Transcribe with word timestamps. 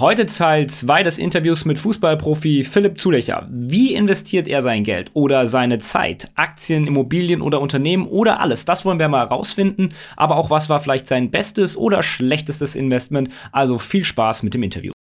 Heute 0.00 0.26
Teil 0.26 0.68
2 0.68 1.02
des 1.02 1.18
Interviews 1.18 1.64
mit 1.64 1.76
Fußballprofi 1.76 2.62
Philipp 2.62 3.00
Zulecher. 3.00 3.48
Wie 3.50 3.94
investiert 3.94 4.46
er 4.46 4.62
sein 4.62 4.84
Geld 4.84 5.10
oder 5.12 5.48
seine 5.48 5.80
Zeit? 5.80 6.30
Aktien, 6.36 6.86
Immobilien 6.86 7.40
oder 7.40 7.60
Unternehmen 7.60 8.06
oder 8.06 8.38
alles? 8.38 8.64
Das 8.64 8.84
wollen 8.84 9.00
wir 9.00 9.08
mal 9.08 9.24
rausfinden. 9.24 9.88
Aber 10.16 10.36
auch 10.36 10.50
was 10.50 10.68
war 10.68 10.78
vielleicht 10.78 11.08
sein 11.08 11.32
bestes 11.32 11.76
oder 11.76 12.04
schlechtestes 12.04 12.76
Investment? 12.76 13.30
Also 13.50 13.80
viel 13.80 14.04
Spaß 14.04 14.44
mit 14.44 14.54
dem 14.54 14.62
Interview. 14.62 14.92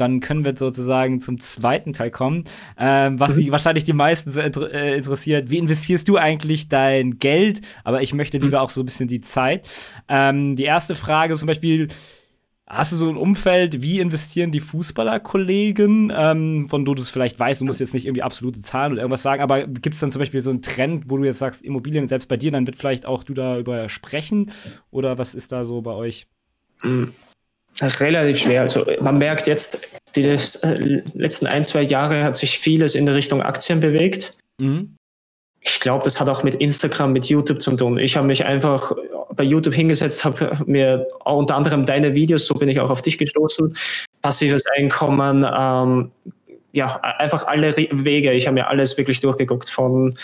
Dann 0.00 0.20
können 0.20 0.44
wir 0.44 0.56
sozusagen 0.56 1.20
zum 1.20 1.38
zweiten 1.40 1.92
Teil 1.92 2.10
kommen, 2.10 2.44
ähm, 2.78 3.20
was 3.20 3.36
die, 3.36 3.46
mhm. 3.46 3.52
wahrscheinlich 3.52 3.84
die 3.84 3.92
meisten 3.92 4.32
so 4.32 4.40
inter 4.40 4.72
äh, 4.72 4.96
interessiert. 4.96 5.50
Wie 5.50 5.58
investierst 5.58 6.08
du 6.08 6.16
eigentlich 6.16 6.68
dein 6.68 7.18
Geld? 7.18 7.60
Aber 7.84 8.02
ich 8.02 8.14
möchte 8.14 8.38
lieber 8.38 8.58
mhm. 8.58 8.64
auch 8.64 8.70
so 8.70 8.82
ein 8.82 8.86
bisschen 8.86 9.08
die 9.08 9.20
Zeit. 9.20 9.68
Ähm, 10.08 10.56
die 10.56 10.64
erste 10.64 10.94
Frage 10.94 11.36
zum 11.36 11.46
Beispiel. 11.46 11.88
Hast 12.72 12.92
du 12.92 12.96
so 12.96 13.08
ein 13.08 13.16
Umfeld, 13.16 13.82
wie 13.82 13.98
investieren 13.98 14.52
die 14.52 14.60
Fußballerkollegen, 14.60 16.12
ähm, 16.14 16.68
von 16.68 16.84
du 16.84 16.94
es 16.94 17.10
vielleicht 17.10 17.36
weißt, 17.36 17.60
du 17.60 17.64
musst 17.64 17.80
jetzt 17.80 17.94
nicht 17.94 18.06
irgendwie 18.06 18.22
absolute 18.22 18.60
Zahlen 18.60 18.92
oder 18.92 19.02
irgendwas 19.02 19.24
sagen, 19.24 19.42
aber 19.42 19.66
gibt 19.66 19.94
es 19.94 19.98
dann 19.98 20.12
zum 20.12 20.20
Beispiel 20.20 20.40
so 20.40 20.50
einen 20.50 20.62
Trend, 20.62 21.10
wo 21.10 21.16
du 21.16 21.24
jetzt 21.24 21.40
sagst, 21.40 21.62
Immobilien 21.62 22.06
selbst 22.06 22.28
bei 22.28 22.36
dir, 22.36 22.52
dann 22.52 22.68
wird 22.68 22.76
vielleicht 22.76 23.06
auch 23.06 23.24
du 23.24 23.34
darüber 23.34 23.88
sprechen? 23.88 24.52
Oder 24.92 25.18
was 25.18 25.34
ist 25.34 25.50
da 25.50 25.64
so 25.64 25.82
bei 25.82 25.90
euch? 25.90 26.28
Relativ 27.80 28.38
schwer. 28.38 28.62
Also 28.62 28.84
man 29.00 29.18
merkt 29.18 29.46
jetzt, 29.46 29.86
die 30.16 30.24
äh, 30.24 31.02
letzten 31.14 31.46
ein, 31.46 31.64
zwei 31.64 31.82
Jahre 31.82 32.24
hat 32.24 32.36
sich 32.36 32.58
vieles 32.58 32.94
in 32.94 33.08
Richtung 33.08 33.42
Aktien 33.42 33.80
bewegt. 33.80 34.36
Mhm. 34.60 34.96
Ich 35.62 35.80
glaube, 35.80 36.04
das 36.04 36.18
hat 36.18 36.28
auch 36.28 36.42
mit 36.42 36.54
Instagram, 36.54 37.12
mit 37.12 37.26
YouTube 37.26 37.60
zu 37.60 37.76
tun. 37.76 37.98
Ich 37.98 38.16
habe 38.16 38.26
mich 38.26 38.44
einfach 38.44 38.92
bei 39.34 39.44
YouTube 39.44 39.74
hingesetzt, 39.74 40.24
habe 40.24 40.52
mir 40.66 41.06
unter 41.24 41.54
anderem 41.54 41.84
deine 41.84 42.14
Videos, 42.14 42.46
so 42.46 42.54
bin 42.54 42.68
ich 42.68 42.80
auch 42.80 42.90
auf 42.90 43.02
dich 43.02 43.18
gestoßen, 43.18 43.76
passives 44.22 44.64
Einkommen, 44.76 45.46
ähm, 45.56 46.10
ja, 46.72 46.96
einfach 47.00 47.46
alle 47.46 47.76
Wege. 47.76 48.32
Ich 48.32 48.46
habe 48.46 48.54
mir 48.54 48.68
alles 48.68 48.96
wirklich 48.96 49.20
durchgeguckt 49.20 49.68
von, 49.68 50.16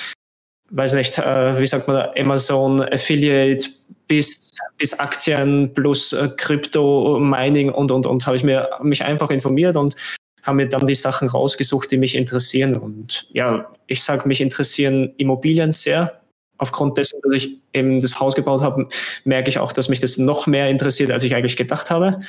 weiß 0.70 0.94
nicht, 0.94 1.18
äh, 1.18 1.58
wie 1.58 1.66
sagt 1.66 1.88
man, 1.88 2.08
Amazon, 2.16 2.82
Affiliate, 2.82 3.68
bis, 4.08 4.52
bis 4.78 4.98
Aktien 4.98 5.72
plus 5.74 6.12
äh, 6.12 6.28
Krypto, 6.36 7.18
Mining 7.18 7.70
und, 7.70 7.90
und, 7.90 8.06
und 8.06 8.26
habe 8.26 8.36
ich 8.36 8.44
mir, 8.44 8.68
mich 8.82 9.04
einfach 9.04 9.30
informiert 9.30 9.76
und 9.76 9.96
habe 10.42 10.56
mir 10.56 10.68
dann 10.68 10.86
die 10.86 10.94
Sachen 10.94 11.28
rausgesucht, 11.28 11.90
die 11.90 11.96
mich 11.96 12.14
interessieren. 12.14 12.76
Und 12.76 13.28
ja, 13.32 13.70
ich 13.86 14.02
sage, 14.02 14.28
mich 14.28 14.40
interessieren 14.40 15.12
Immobilien 15.16 15.72
sehr. 15.72 16.20
Aufgrund 16.58 16.96
dessen, 16.96 17.20
dass 17.22 17.34
ich 17.34 17.58
eben 17.74 18.00
das 18.00 18.18
Haus 18.20 18.34
gebaut 18.34 18.62
habe, 18.62 18.88
merke 19.24 19.48
ich 19.48 19.58
auch, 19.58 19.72
dass 19.72 19.88
mich 19.88 20.00
das 20.00 20.18
noch 20.18 20.46
mehr 20.46 20.68
interessiert, 20.68 21.10
als 21.10 21.22
ich 21.24 21.34
eigentlich 21.34 21.56
gedacht 21.56 21.90
habe. 21.90 22.20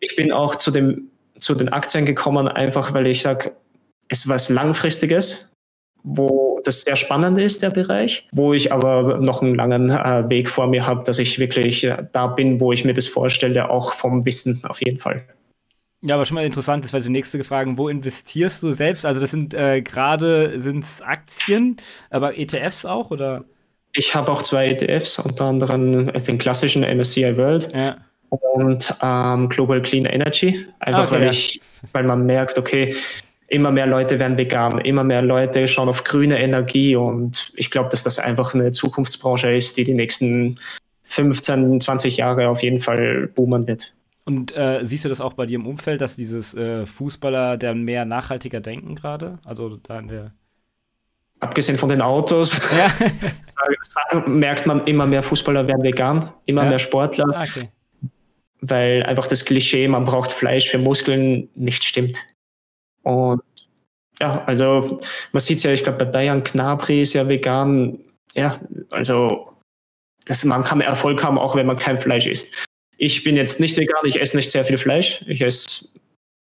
Ich 0.00 0.16
bin 0.16 0.32
auch 0.32 0.56
zu, 0.56 0.70
dem, 0.70 1.10
zu 1.38 1.54
den 1.54 1.70
Aktien 1.70 2.04
gekommen, 2.04 2.48
einfach 2.48 2.92
weil 2.92 3.06
ich 3.06 3.22
sage, 3.22 3.52
es 4.08 4.20
ist 4.20 4.28
was 4.28 4.48
Langfristiges 4.48 5.50
wo 6.02 6.49
das 6.64 6.82
sehr 6.82 6.96
spannend 6.96 7.38
ist, 7.38 7.62
der 7.62 7.70
Bereich, 7.70 8.28
wo 8.32 8.52
ich 8.52 8.72
aber 8.72 9.18
noch 9.18 9.42
einen 9.42 9.54
langen 9.54 9.90
äh, 9.90 10.28
Weg 10.28 10.48
vor 10.48 10.66
mir 10.66 10.86
habe, 10.86 11.04
dass 11.04 11.18
ich 11.18 11.38
wirklich 11.38 11.84
äh, 11.84 12.04
da 12.12 12.26
bin, 12.26 12.60
wo 12.60 12.72
ich 12.72 12.84
mir 12.84 12.94
das 12.94 13.06
vorstelle, 13.06 13.70
auch 13.70 13.92
vom 13.92 14.24
Wissen 14.24 14.60
auf 14.64 14.80
jeden 14.80 14.98
Fall. 14.98 15.24
Ja, 16.02 16.14
aber 16.14 16.24
schon 16.24 16.36
mal 16.36 16.46
interessant, 16.46 16.84
das 16.84 16.92
war 16.94 17.00
die 17.00 17.10
nächste 17.10 17.42
Frage, 17.44 17.76
wo 17.76 17.88
investierst 17.88 18.62
du 18.62 18.72
selbst? 18.72 19.04
Also 19.04 19.20
das 19.20 19.30
sind 19.30 19.52
äh, 19.52 19.82
gerade 19.82 20.58
sind's 20.58 21.02
Aktien, 21.02 21.76
aber 22.08 22.38
ETFs 22.38 22.86
auch 22.86 23.10
oder? 23.10 23.44
Ich 23.92 24.14
habe 24.14 24.30
auch 24.32 24.42
zwei 24.42 24.68
ETFs, 24.68 25.18
unter 25.18 25.46
anderem 25.46 26.12
den 26.12 26.38
klassischen 26.38 26.82
MSCI 26.82 27.36
World 27.36 27.70
ja. 27.74 27.98
und 28.30 28.94
ähm, 29.02 29.48
Global 29.48 29.82
Clean 29.82 30.06
Energy. 30.06 30.64
Einfach 30.78 31.08
okay, 31.08 31.20
weil 31.20 31.30
ich, 31.30 31.60
weil 31.92 32.04
man 32.04 32.24
merkt, 32.24 32.56
okay, 32.56 32.94
immer 33.50 33.72
mehr 33.72 33.86
Leute 33.86 34.18
werden 34.18 34.38
vegan, 34.38 34.78
immer 34.78 35.04
mehr 35.04 35.22
Leute 35.22 35.68
schauen 35.68 35.88
auf 35.88 36.04
grüne 36.04 36.40
Energie 36.40 36.96
und 36.96 37.52
ich 37.56 37.70
glaube, 37.70 37.90
dass 37.90 38.02
das 38.02 38.18
einfach 38.18 38.54
eine 38.54 38.70
Zukunftsbranche 38.70 39.50
ist, 39.50 39.76
die 39.76 39.84
die 39.84 39.94
nächsten 39.94 40.58
15, 41.02 41.80
20 41.80 42.16
Jahre 42.16 42.48
auf 42.48 42.62
jeden 42.62 42.78
Fall 42.78 43.26
boomen 43.34 43.66
wird. 43.66 43.92
Und 44.24 44.56
äh, 44.56 44.78
siehst 44.82 45.04
du 45.04 45.08
das 45.08 45.20
auch 45.20 45.32
bei 45.32 45.46
dir 45.46 45.56
im 45.56 45.66
Umfeld, 45.66 46.00
dass 46.00 46.14
dieses 46.14 46.54
äh, 46.54 46.86
Fußballer 46.86 47.56
der 47.56 47.74
mehr 47.74 48.04
nachhaltiger 48.04 48.60
denken 48.60 48.94
gerade? 48.94 49.40
Also 49.44 49.76
da 49.76 49.98
in 49.98 50.08
der 50.08 50.32
Abgesehen 51.40 51.78
von 51.78 51.88
den 51.88 52.02
Autos 52.02 52.56
ja. 54.12 54.28
merkt 54.28 54.66
man 54.66 54.86
immer 54.86 55.06
mehr 55.06 55.22
Fußballer 55.22 55.66
werden 55.66 55.82
vegan, 55.82 56.30
immer 56.44 56.64
ja. 56.64 56.68
mehr 56.68 56.78
Sportler, 56.78 57.24
ah, 57.34 57.42
okay. 57.42 57.70
weil 58.60 59.02
einfach 59.04 59.26
das 59.26 59.46
Klischee, 59.46 59.88
man 59.88 60.04
braucht 60.04 60.30
Fleisch 60.30 60.68
für 60.68 60.76
Muskeln, 60.76 61.48
nicht 61.54 61.82
stimmt. 61.82 62.20
Und 63.02 63.42
ja, 64.20 64.44
also 64.46 65.00
man 65.32 65.40
sieht 65.40 65.58
es 65.58 65.62
ja, 65.62 65.72
ich 65.72 65.82
glaube, 65.82 66.04
bei 66.04 66.10
Bayern 66.10 66.44
Knabri 66.44 67.02
ist 67.02 67.14
ja 67.14 67.28
vegan. 67.28 67.98
Ja, 68.34 68.60
also 68.90 69.54
das, 70.26 70.44
man 70.44 70.64
kann 70.64 70.80
Erfolg 70.80 71.22
haben, 71.24 71.38
auch 71.38 71.56
wenn 71.56 71.66
man 71.66 71.76
kein 71.76 71.98
Fleisch 71.98 72.26
isst. 72.26 72.66
Ich 72.98 73.24
bin 73.24 73.36
jetzt 73.36 73.60
nicht 73.60 73.76
vegan, 73.76 74.04
ich 74.04 74.20
esse 74.20 74.36
nicht 74.36 74.50
sehr 74.50 74.64
viel 74.64 74.76
Fleisch. 74.76 75.24
Ich 75.26 75.40
esse, 75.40 75.88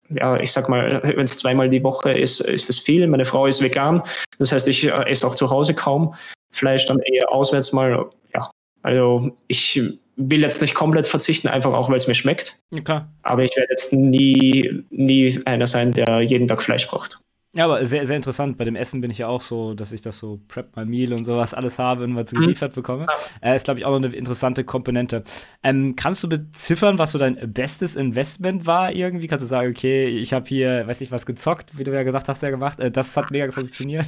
ja, 0.10 0.40
ich 0.40 0.52
sag 0.52 0.68
mal, 0.68 1.02
wenn 1.04 1.26
es 1.26 1.38
zweimal 1.38 1.70
die 1.70 1.84
Woche 1.84 2.12
ist, 2.12 2.40
ist 2.42 2.70
es 2.70 2.80
viel. 2.80 3.06
Meine 3.08 3.26
Frau 3.26 3.46
ist 3.46 3.62
vegan. 3.62 4.02
Das 4.40 4.52
heißt, 4.52 4.68
ich 4.68 4.86
äh, 4.86 5.10
esse 5.10 5.28
auch 5.28 5.36
zu 5.36 5.50
Hause 5.50 5.76
kaum 5.76 6.16
Fleisch, 6.52 6.88
dann 6.88 7.00
eher 7.00 7.31
auswärts 7.31 7.72
mal. 7.72 8.10
Ja, 8.34 8.50
also 8.81 9.38
ich 9.48 9.80
will 10.19 10.41
jetzt 10.41 10.62
nicht 10.62 10.75
komplett 10.75 11.07
verzichten, 11.07 11.47
einfach 11.47 11.74
auch, 11.74 11.90
weil 11.90 11.97
es 11.97 12.07
mir 12.07 12.13
schmeckt. 12.13 12.59
Klar. 12.84 13.09
Aber 13.24 13.44
ich 13.44 13.56
werde 13.56 13.69
jetzt 13.72 13.94
nie, 13.94 14.84
nie 14.90 15.40
einer 15.46 15.66
sein, 15.66 15.94
der 15.94 16.22
jeden 16.22 16.47
Tag 16.47 16.62
Fleisch 16.62 16.88
braucht. 16.88 17.19
Ja, 17.53 17.66
aber 17.66 17.84
sehr, 17.84 18.06
sehr 18.06 18.16
interessant. 18.16 18.59
Bei 18.59 18.63
dem 18.63 18.75
Essen 18.75 19.02
bin 19.02 19.09
ich 19.09 19.18
ja 19.18 19.28
auch 19.28 19.41
so, 19.41 19.74
dass 19.74 19.91
ich 19.91 20.02
das 20.02 20.19
so 20.19 20.40
Prep 20.50 20.75
My 20.75 20.85
Meal 20.85 21.13
und 21.13 21.24
sowas 21.24 21.56
alles 21.56 21.80
habe 21.80 22.03
und 22.03 22.16
was 22.16 22.31
mhm. 22.31 22.41
geliefert 22.41 22.75
bekomme. 22.75 23.07
Äh, 23.41 23.56
ist, 23.56 23.63
glaube 23.63 23.80
ich, 23.80 23.85
auch 23.85 23.97
noch 23.97 24.07
eine 24.07 24.16
interessante 24.16 24.63
Komponente. 24.63 25.24
Ähm, 25.63 25.96
kannst 25.96 26.24
du 26.24 26.30
beziffern, 26.30 27.00
was 27.00 27.13
so 27.13 27.18
dein 27.18 27.51
bestes 27.51 27.96
Investment 27.96 28.68
war 28.68 28.91
irgendwie? 28.91 29.28
Kannst 29.28 29.44
du 29.44 29.47
sagen, 29.47 29.72
okay, 29.72 30.06
ich 30.06 30.31
habe 30.31 30.46
hier, 30.47 30.86
weiß 30.86 31.00
nicht 31.00 31.12
was, 31.12 31.25
gezockt, 31.25 31.75
wie 31.78 31.84
du 31.84 31.91
ja 31.91 32.03
gesagt 32.03 32.28
hast, 32.28 32.44
ja 32.44 32.51
gemacht. 32.51 32.80
Äh, 32.80 32.91
das 32.91 33.18
hat 33.18 33.31
mega 33.31 33.50
funktioniert. 33.51 34.06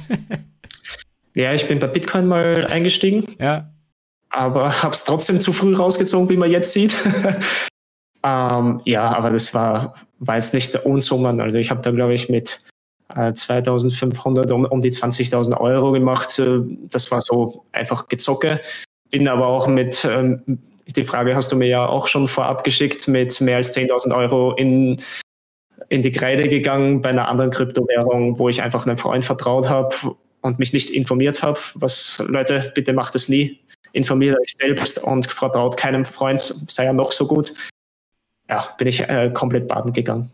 ja, 1.34 1.52
ich 1.52 1.66
bin 1.66 1.80
bei 1.80 1.88
Bitcoin 1.88 2.26
mal 2.28 2.64
eingestiegen. 2.66 3.24
Ja 3.40 3.71
aber 4.32 4.72
habe 4.82 4.92
es 4.92 5.04
trotzdem 5.04 5.40
zu 5.40 5.52
früh 5.52 5.74
rausgezogen, 5.74 6.28
wie 6.28 6.36
man 6.36 6.50
jetzt 6.50 6.72
sieht. 6.72 6.96
ähm, 8.24 8.80
ja, 8.84 9.14
aber 9.14 9.30
das 9.30 9.54
war, 9.54 9.94
war 10.18 10.34
jetzt 10.36 10.54
nicht 10.54 10.74
Unsummen. 10.84 11.40
Also 11.40 11.58
ich 11.58 11.70
habe 11.70 11.82
da, 11.82 11.90
glaube 11.90 12.14
ich, 12.14 12.28
mit 12.28 12.60
äh, 13.14 13.32
2500 13.32 14.50
um, 14.50 14.64
um 14.64 14.80
die 14.80 14.90
20.000 14.90 15.60
Euro 15.60 15.92
gemacht. 15.92 16.38
Äh, 16.38 16.60
das 16.90 17.10
war 17.10 17.20
so 17.20 17.64
einfach 17.72 18.08
gezocke. 18.08 18.60
Bin 19.10 19.28
aber 19.28 19.46
auch 19.46 19.66
mit, 19.66 20.04
ähm, 20.10 20.42
die 20.86 21.04
Frage 21.04 21.36
hast 21.36 21.52
du 21.52 21.56
mir 21.56 21.68
ja 21.68 21.86
auch 21.86 22.06
schon 22.06 22.26
vorab 22.26 22.64
geschickt, 22.64 23.06
mit 23.08 23.40
mehr 23.40 23.56
als 23.56 23.76
10.000 23.76 24.14
Euro 24.16 24.54
in, 24.54 25.00
in 25.90 26.02
die 26.02 26.10
Kreide 26.10 26.48
gegangen 26.48 27.02
bei 27.02 27.10
einer 27.10 27.28
anderen 27.28 27.50
Kryptowährung, 27.50 28.38
wo 28.38 28.48
ich 28.48 28.62
einfach 28.62 28.86
einem 28.86 28.96
Freund 28.96 29.24
vertraut 29.24 29.68
habe 29.68 29.94
und 30.40 30.58
mich 30.58 30.72
nicht 30.72 30.90
informiert 30.90 31.42
habe. 31.42 31.60
Was, 31.74 32.22
Leute, 32.26 32.72
bitte 32.74 32.94
macht 32.94 33.14
es 33.14 33.28
nie 33.28 33.60
informiert 33.92 34.38
euch 34.38 34.54
selbst 34.56 35.02
und 35.02 35.26
vertraut 35.26 35.76
keinem 35.76 36.04
Freund, 36.04 36.40
sei 36.40 36.84
er 36.84 36.92
noch 36.92 37.12
so 37.12 37.26
gut. 37.26 37.52
Ja, 38.48 38.68
bin 38.78 38.88
ich 38.88 39.00
äh, 39.00 39.30
komplett 39.32 39.68
baden 39.68 39.92
gegangen. 39.92 40.30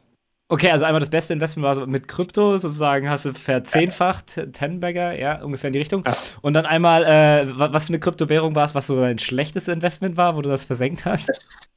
Okay, 0.50 0.70
also 0.70 0.86
einmal 0.86 1.00
das 1.00 1.10
beste 1.10 1.34
Investment 1.34 1.64
war 1.64 1.74
so 1.74 1.86
mit 1.86 2.08
Krypto, 2.08 2.56
sozusagen 2.56 3.10
hast 3.10 3.26
du 3.26 3.34
verzehnfacht, 3.34 4.38
ja. 4.38 4.46
Tenbagger, 4.46 5.18
ja, 5.18 5.42
ungefähr 5.42 5.68
in 5.68 5.72
die 5.74 5.78
Richtung. 5.78 6.04
Ja. 6.06 6.16
Und 6.40 6.54
dann 6.54 6.64
einmal, 6.64 7.04
äh, 7.04 7.46
was 7.54 7.86
für 7.86 7.90
eine 7.90 8.00
Kryptowährung 8.00 8.54
war 8.54 8.64
es, 8.64 8.74
was 8.74 8.86
so 8.86 8.98
dein 8.98 9.18
schlechtes 9.18 9.68
Investment 9.68 10.16
war, 10.16 10.36
wo 10.36 10.40
du 10.40 10.48
das 10.48 10.64
versenkt 10.64 11.04
hast? 11.04 11.28
Das, 11.28 11.68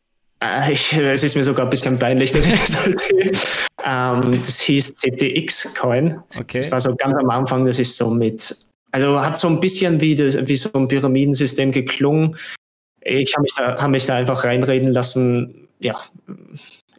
äh, 0.41 0.71
ich, 0.71 0.93
es 0.93 1.21
ist 1.21 1.35
mir 1.35 1.43
sogar 1.43 1.65
ein 1.65 1.69
bisschen 1.69 1.99
peinlich, 1.99 2.31
dass 2.31 2.45
ich 2.45 2.59
das 2.59 2.87
erzähle. 2.87 3.31
ähm, 3.85 4.41
das 4.41 4.61
hieß 4.61 4.95
CTX 4.95 5.75
Coin. 5.75 6.23
Okay. 6.39 6.59
Das 6.59 6.71
war 6.71 6.79
so 6.79 6.95
ganz 6.95 7.15
am 7.17 7.29
Anfang, 7.29 7.65
das 7.65 7.77
ist 7.77 7.97
so 7.97 8.09
mit 8.09 8.55
also 8.91 9.21
hat 9.21 9.37
so 9.37 9.47
ein 9.47 9.59
bisschen 9.59 10.01
wie, 10.01 10.15
das, 10.15 10.47
wie 10.47 10.55
so 10.55 10.69
ein 10.73 10.87
Pyramidensystem 10.87 11.71
geklungen. 11.71 12.35
Ich 13.01 13.33
habe 13.33 13.43
mich, 13.43 13.53
da, 13.55 13.81
hab 13.81 13.89
mich 13.89 14.05
da 14.05 14.15
einfach 14.15 14.43
reinreden 14.43 14.91
lassen. 14.93 15.67
Ja, 15.79 15.95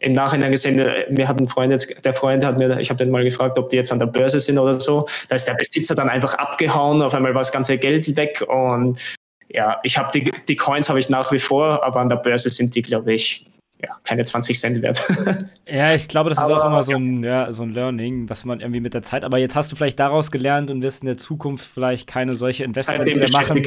im 0.03 0.13
Nachhinein 0.13 0.51
gesehen, 0.51 0.75
mir 1.11 1.27
hat 1.27 1.39
ein 1.39 1.47
Freund 1.47 1.71
jetzt, 1.71 2.03
der 2.03 2.13
Freund 2.13 2.43
hat 2.43 2.57
mir, 2.57 2.77
ich 2.79 2.89
habe 2.89 2.97
den 2.97 3.09
mal 3.09 3.23
gefragt, 3.23 3.57
ob 3.57 3.69
die 3.69 3.77
jetzt 3.77 3.91
an 3.91 3.99
der 3.99 4.07
Börse 4.07 4.39
sind 4.39 4.57
oder 4.57 4.79
so. 4.79 5.07
Da 5.29 5.35
ist 5.35 5.47
der 5.47 5.53
Besitzer 5.53 5.95
dann 5.95 6.09
einfach 6.09 6.33
abgehauen, 6.33 7.01
auf 7.01 7.13
einmal 7.13 7.33
war 7.33 7.41
das 7.41 7.53
ganze 7.53 7.77
Geld 7.77 8.17
weg 8.17 8.43
und 8.45 8.99
ja, 9.47 9.79
ich 9.83 9.97
habe 9.97 10.09
die, 10.13 10.33
die 10.47 10.55
Coins 10.57 10.89
habe 10.89 10.99
ich 10.99 11.09
nach 11.09 11.31
wie 11.31 11.39
vor, 11.39 11.83
aber 11.83 12.01
an 12.01 12.09
der 12.09 12.17
Börse 12.17 12.49
sind 12.49 12.75
die, 12.75 12.81
glaube 12.81 13.13
ich, 13.13 13.45
ja, 13.83 13.97
keine 14.03 14.23
20 14.23 14.59
Cent 14.59 14.81
wert. 14.81 15.03
ja, 15.67 15.93
ich 15.93 16.07
glaube, 16.07 16.29
das 16.29 16.39
ist 16.39 16.45
aber, 16.45 16.61
auch 16.61 16.67
immer 16.67 16.83
so 16.83 16.93
ein, 16.93 17.23
ja, 17.23 17.51
so 17.51 17.63
ein 17.63 17.73
Learning, 17.73 18.29
was 18.29 18.45
man 18.45 18.61
irgendwie 18.61 18.79
mit 18.79 18.93
der 18.93 19.01
Zeit, 19.01 19.25
aber 19.25 19.39
jetzt 19.39 19.55
hast 19.55 19.71
du 19.71 19.75
vielleicht 19.75 19.99
daraus 19.99 20.31
gelernt 20.31 20.71
und 20.71 20.81
wirst 20.81 21.01
in 21.03 21.07
der 21.07 21.17
Zukunft 21.17 21.65
vielleicht 21.65 22.07
keine 22.07 22.31
solche 22.31 22.63
Investments 22.63 23.15
mehr 23.15 23.31
machen. 23.31 23.63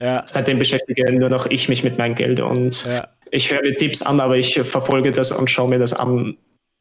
Ja. 0.00 0.22
Seitdem 0.24 0.58
beschäftige 0.58 1.12
nur 1.12 1.28
noch 1.28 1.46
ich 1.46 1.68
mich 1.68 1.84
mit 1.84 1.98
meinem 1.98 2.14
Geld 2.14 2.40
und 2.40 2.84
ja. 2.84 3.08
ich 3.30 3.52
höre 3.52 3.62
mir 3.62 3.76
Tipps 3.76 4.02
an, 4.02 4.20
aber 4.20 4.36
ich 4.36 4.58
verfolge 4.60 5.10
das 5.10 5.30
und 5.30 5.48
schaue 5.48 5.68
mir 5.68 5.78
das 5.78 5.92
an. 5.92 6.36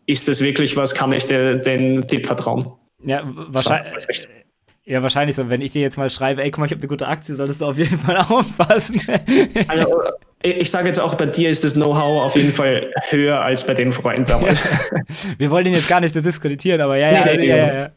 Ist 0.06 0.28
das 0.28 0.42
wirklich 0.42 0.76
was? 0.76 0.96
Kann 0.96 1.14
ich 1.14 1.28
den, 1.28 1.62
den 1.62 2.02
Tipp 2.08 2.26
vertrauen? 2.26 2.72
Ja, 3.06 3.22
wahrscheinlich. 3.26 4.28
Ja, 4.86 5.02
wahrscheinlich 5.02 5.36
so. 5.36 5.50
Wenn 5.50 5.62
ich 5.62 5.72
dir 5.72 5.82
jetzt 5.82 5.98
mal 5.98 6.10
schreibe, 6.10 6.44
ey, 6.44 6.52
guck 6.52 6.60
mal, 6.60 6.66
ich 6.66 6.72
habe 6.72 6.82
eine 6.82 6.90
gute 6.90 7.08
Aktie, 7.08 7.36
solltest 7.36 7.62
du 7.62 7.66
auf 7.68 7.78
jeden 7.78 7.98
Fall 7.98 8.18
aufpassen. 8.30 9.02
also, 9.68 10.02
ich 10.46 10.70
sage 10.70 10.88
jetzt 10.88 11.00
auch, 11.00 11.16
bei 11.16 11.26
dir 11.26 11.50
ist 11.50 11.64
das 11.64 11.74
Know-how 11.74 12.22
auf 12.22 12.36
jeden 12.36 12.52
Fall 12.52 12.92
höher 13.10 13.42
als 13.42 13.66
bei 13.66 13.74
dem 13.74 13.94
Freund 13.94 14.30
damals. 14.30 14.62
Wir 15.38 15.50
wollen 15.50 15.66
ihn 15.66 15.74
jetzt 15.74 15.88
gar 15.88 16.02
nicht 16.02 16.14
diskreditieren, 16.14 16.82
aber 16.82 16.98
ja, 16.98 17.12
ja, 17.12 17.26
nee, 17.26 17.48
ja, 17.48 17.56
ja, 17.56 17.74
ja. 17.74 17.90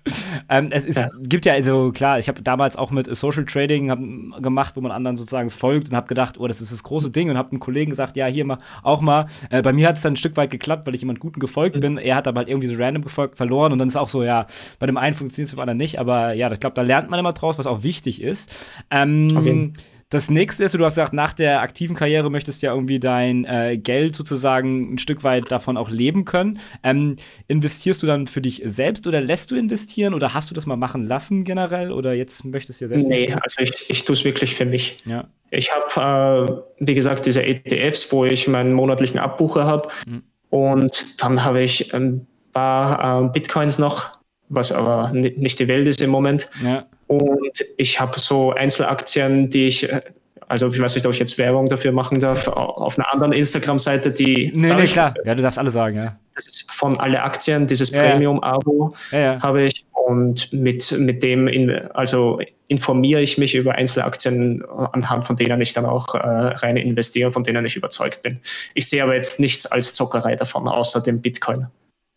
Ähm, 0.49 0.69
es 0.71 0.85
ist, 0.85 1.01
gibt 1.23 1.45
ja, 1.45 1.55
also 1.55 1.91
klar, 1.91 2.21
ich 2.21 2.29
habe 2.29 2.41
damals 2.43 2.77
auch 2.77 2.93
mit 2.93 3.15
Social 3.17 3.45
Trading 3.45 4.33
gemacht, 4.41 4.77
wo 4.77 4.81
man 4.81 4.93
anderen 4.93 5.17
sozusagen 5.17 5.51
folgt 5.51 5.91
und 5.91 5.97
habe 5.97 6.07
gedacht, 6.07 6.39
oh, 6.39 6.47
das 6.47 6.61
ist 6.61 6.73
das 6.73 6.85
große 6.85 7.11
Ding 7.11 7.31
und 7.31 7.37
habe 7.37 7.51
einem 7.51 7.59
Kollegen 7.59 7.91
gesagt, 7.91 8.17
ja, 8.17 8.27
hier 8.27 8.45
mal, 8.45 8.59
auch 8.85 9.01
mal. 9.01 9.27
Äh, 9.51 9.63
bei 9.63 9.73
mir 9.73 9.89
hat 9.89 9.97
es 9.97 10.03
dann 10.03 10.13
ein 10.13 10.17
Stück 10.17 10.37
weit 10.37 10.51
geklappt, 10.51 10.87
weil 10.87 10.95
ich 10.95 11.01
jemand 11.01 11.19
Guten 11.19 11.41
gefolgt 11.41 11.75
mhm. 11.75 11.81
bin. 11.81 11.99
Er 11.99 12.15
hat 12.15 12.29
aber 12.29 12.39
halt 12.39 12.49
irgendwie 12.49 12.69
so 12.69 12.81
random 12.81 13.03
gefolgt, 13.03 13.37
verloren 13.37 13.73
und 13.73 13.81
dann 13.81 13.89
ist 13.89 13.97
auch 13.97 14.09
so, 14.09 14.23
ja, 14.23 14.47
bei 14.79 14.87
dem 14.87 14.97
einen 14.97 15.15
funktioniert 15.15 15.49
es, 15.49 15.57
beim 15.57 15.63
anderen 15.63 15.79
nicht, 15.79 15.99
aber 15.99 16.33
ja, 16.33 16.51
ich 16.53 16.61
glaube, 16.61 16.75
da 16.75 16.83
lernt 16.83 17.11
man 17.11 17.19
immer 17.19 17.33
draus, 17.33 17.59
was 17.59 17.67
auch 17.67 17.83
wichtig 17.83 18.23
ist. 18.23 18.71
Ähm, 18.93 19.73
das 20.11 20.31
nächste 20.31 20.63
ist, 20.63 20.75
du 20.75 20.85
hast 20.85 20.95
gesagt, 20.95 21.13
nach 21.13 21.33
der 21.33 21.63
aktiven 21.63 21.97
Karriere 21.97 22.31
möchtest 22.31 22.63
du 22.63 22.67
ja 22.67 22.75
irgendwie 22.75 23.01
dein 23.01 23.45
äh, 23.45 23.77
Geld 23.77 24.15
sozusagen 24.15 24.95
ein 24.95 24.99
Stück 24.99 25.25
weit 25.25 25.51
davon 25.51 25.77
auch 25.77 25.91
leben 25.91 26.25
können. 26.25 26.61
Ähm, 26.85 27.17
investierst 27.49 28.05
du 28.05 28.07
dann 28.07 28.29
für 28.29 28.41
dich 28.41 28.63
selbst 28.65 29.09
oder 29.09 29.21
lässt 29.21 29.51
du 29.51 29.57
investieren 29.57 30.15
oder 30.15 30.33
hast 30.33 30.49
du 30.49 30.55
das 30.55 30.65
mal 30.65 30.77
machen 30.77 31.05
lassen 31.05 31.43
generell 31.43 31.91
oder 31.91 32.13
jetzt 32.13 32.45
möchtest 32.45 32.81
du 32.81 32.85
ja 32.85 32.89
selbst? 32.89 33.09
Nee, 33.09 33.33
also 33.33 33.57
ich, 33.59 33.91
ich 33.91 34.05
tue 34.05 34.15
es 34.15 34.25
wirklich 34.25 34.55
für 34.55 34.65
mich. 34.65 34.99
Ja. 35.07 35.29
Ich 35.51 35.71
habe, 35.73 36.63
äh, 36.79 36.87
wie 36.87 36.95
gesagt, 36.95 37.27
diese 37.27 37.43
ETFs, 37.43 38.13
wo 38.13 38.25
ich 38.25 38.47
meinen 38.47 38.75
monatlichen 38.75 39.19
Abbucher 39.19 39.65
habe 39.65 39.89
mhm. 40.07 40.23
und 40.51 41.21
dann 41.21 41.45
habe 41.45 41.63
ich 41.63 41.93
ein 41.95 42.29
paar 42.53 43.25
äh, 43.25 43.29
Bitcoins 43.29 43.81
noch, 43.81 44.16
was 44.49 44.73
aber 44.73 45.13
nicht 45.13 45.59
die 45.59 45.69
Welt 45.69 45.87
ist 45.87 46.01
im 46.01 46.11
Moment. 46.11 46.49
Ja. 46.65 46.87
Und 47.07 47.65
ich 47.77 48.01
habe 48.01 48.19
so 48.19 48.53
Einzelaktien, 48.53 49.51
die 49.51 49.67
ich, 49.67 49.91
äh, 49.91 50.01
also 50.49 50.67
ich 50.67 50.79
weiß 50.79 50.95
nicht, 50.95 51.07
ob 51.07 51.13
ich 51.13 51.19
jetzt 51.19 51.39
Werbung 51.39 51.69
dafür 51.69 51.93
machen 51.93 52.21
darf, 52.21 52.49
auf 52.49 52.99
einer 52.99 53.13
anderen 53.13 53.33
Instagram-Seite, 53.33 54.11
die. 54.11 54.53
Nee, 54.55 54.75
nee, 54.75 54.85
klar. 54.85 55.15
Ja, 55.25 55.35
du 55.35 55.43
darfst 55.43 55.59
alle 55.59 55.71
sagen, 55.71 55.97
ja. 55.97 56.17
Das 56.35 56.47
ist 56.47 56.71
von 56.71 56.99
alle 56.99 57.23
Aktien, 57.23 57.67
dieses 57.67 57.91
ja, 57.91 58.03
Premium-Abo 58.03 58.93
ja, 59.11 59.19
ja. 59.19 59.43
habe 59.43 59.65
ich. 59.65 59.85
Und 59.93 60.53
mit, 60.53 60.93
mit 60.93 61.23
dem, 61.25 61.49
in, 61.49 61.71
also 61.95 62.39
informiere 62.69 63.23
ich 63.23 63.39
mich 63.39 63.57
über 63.57 63.75
Einzelaktien, 63.75 64.65
anhand 64.93 65.25
von 65.25 65.35
denen 65.35 65.61
ich 65.61 65.73
dann 65.73 65.85
auch 65.85 66.15
äh, 66.15 66.19
rein 66.19 66.77
investiere, 66.77 67.33
von 67.33 67.43
denen 67.43 67.65
ich 67.65 67.75
überzeugt 67.75 68.23
bin. 68.23 68.41
Ich 68.75 68.89
sehe 68.89 69.03
aber 69.03 69.15
jetzt 69.15 69.41
nichts 69.41 69.67
als 69.67 69.95
Zockerei 69.95 70.37
davon, 70.37 70.69
außer 70.69 71.01
dem 71.01 71.21
Bitcoin. 71.23 71.67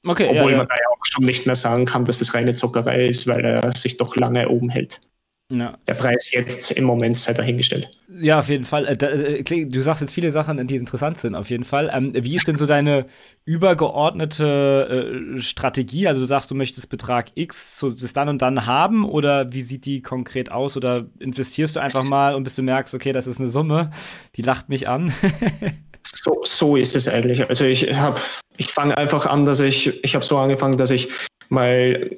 Okay, 0.05 0.27
Obwohl 0.29 0.51
ja, 0.51 0.57
man 0.57 0.67
da 0.67 0.75
ja 0.75 0.88
schon 1.11 1.25
nicht 1.25 1.45
mehr 1.45 1.55
sagen 1.55 1.85
kann, 1.85 2.05
dass 2.05 2.21
es 2.21 2.33
reine 2.33 2.55
Zockerei 2.55 3.07
ist, 3.07 3.27
weil 3.27 3.43
er 3.43 3.75
sich 3.75 3.97
doch 3.97 4.15
lange 4.15 4.49
oben 4.49 4.69
hält. 4.69 4.99
Ja. 5.51 5.79
Der 5.87 5.95
Preis 5.95 6.31
jetzt 6.31 6.71
im 6.71 6.83
Moment 6.83 7.17
sei 7.17 7.33
dahingestellt. 7.33 7.89
Ja, 8.07 8.37
auf 8.37 8.49
jeden 8.49 8.65
Fall. 8.65 8.85
Äh, 8.85 9.39
äh, 9.41 9.65
du 9.65 9.81
sagst 9.81 10.01
jetzt 10.01 10.13
viele 10.13 10.31
Sachen, 10.31 10.65
die 10.67 10.75
interessant 10.75 11.17
sind, 11.17 11.33
auf 11.33 11.49
jeden 11.49 11.63
Fall. 11.63 11.89
Ähm, 11.91 12.13
wie 12.13 12.35
ist 12.35 12.47
denn 12.47 12.57
so 12.57 12.67
deine 12.67 13.07
übergeordnete 13.45 15.33
äh, 15.35 15.41
Strategie? 15.41 16.07
Also 16.07 16.21
du 16.21 16.27
sagst, 16.27 16.51
du 16.51 16.55
möchtest 16.55 16.89
Betrag 16.89 17.31
X 17.33 17.79
so 17.79 17.89
bis 17.89 18.13
dann 18.13 18.29
und 18.29 18.43
dann 18.43 18.67
haben 18.67 19.03
oder 19.05 19.51
wie 19.51 19.63
sieht 19.63 19.85
die 19.85 20.03
konkret 20.03 20.51
aus? 20.51 20.77
Oder 20.77 21.07
investierst 21.17 21.75
du 21.75 21.79
einfach 21.79 22.07
mal 22.07 22.35
und 22.35 22.43
bis 22.43 22.53
du 22.53 22.61
merkst, 22.61 22.93
okay, 22.93 23.11
das 23.11 23.25
ist 23.25 23.39
eine 23.39 23.47
Summe, 23.47 23.89
die 24.35 24.43
lacht 24.43 24.69
mich 24.69 24.87
an? 24.87 25.11
so, 26.05 26.41
so 26.43 26.75
ist 26.75 26.95
es 26.95 27.07
eigentlich. 27.07 27.47
Also 27.47 27.65
ich 27.65 27.93
habe, 27.93 28.19
ich 28.57 28.67
fange 28.67 28.97
einfach 28.97 29.25
an, 29.25 29.45
dass 29.45 29.59
ich, 29.59 30.03
ich 30.03 30.15
habe 30.15 30.25
so 30.25 30.37
angefangen, 30.37 30.77
dass 30.77 30.91
ich 30.91 31.09
mal 31.49 32.09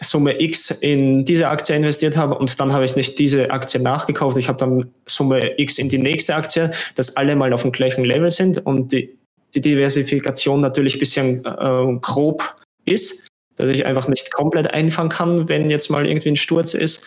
Summe 0.00 0.40
X 0.40 0.70
in 0.70 1.24
diese 1.24 1.48
Aktie 1.48 1.74
investiert 1.74 2.16
habe 2.16 2.36
und 2.36 2.60
dann 2.60 2.72
habe 2.72 2.84
ich 2.84 2.94
nicht 2.96 3.18
diese 3.18 3.50
Aktie 3.50 3.80
nachgekauft. 3.80 4.36
Ich 4.36 4.48
habe 4.48 4.58
dann 4.58 4.90
Summe 5.06 5.58
X 5.58 5.78
in 5.78 5.88
die 5.88 5.98
nächste 5.98 6.34
Aktie, 6.34 6.70
dass 6.94 7.16
alle 7.16 7.36
mal 7.36 7.52
auf 7.52 7.62
dem 7.62 7.72
gleichen 7.72 8.04
Level 8.04 8.30
sind 8.30 8.64
und 8.66 8.92
die, 8.92 9.16
die 9.54 9.60
Diversifikation 9.60 10.60
natürlich 10.60 10.96
ein 10.96 11.00
bisschen 11.00 11.44
äh, 11.44 11.98
grob 12.00 12.56
ist, 12.84 13.28
dass 13.56 13.70
ich 13.70 13.86
einfach 13.86 14.08
nicht 14.08 14.32
komplett 14.32 14.72
einfangen 14.72 15.10
kann, 15.10 15.48
wenn 15.48 15.70
jetzt 15.70 15.90
mal 15.90 16.06
irgendwie 16.06 16.30
ein 16.30 16.36
Sturz 16.36 16.74
ist. 16.74 17.06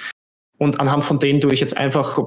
Und 0.57 0.79
anhand 0.79 1.03
von 1.03 1.19
denen 1.19 1.39
tue 1.41 1.53
ich 1.53 1.59
jetzt 1.59 1.77
einfach 1.77 2.19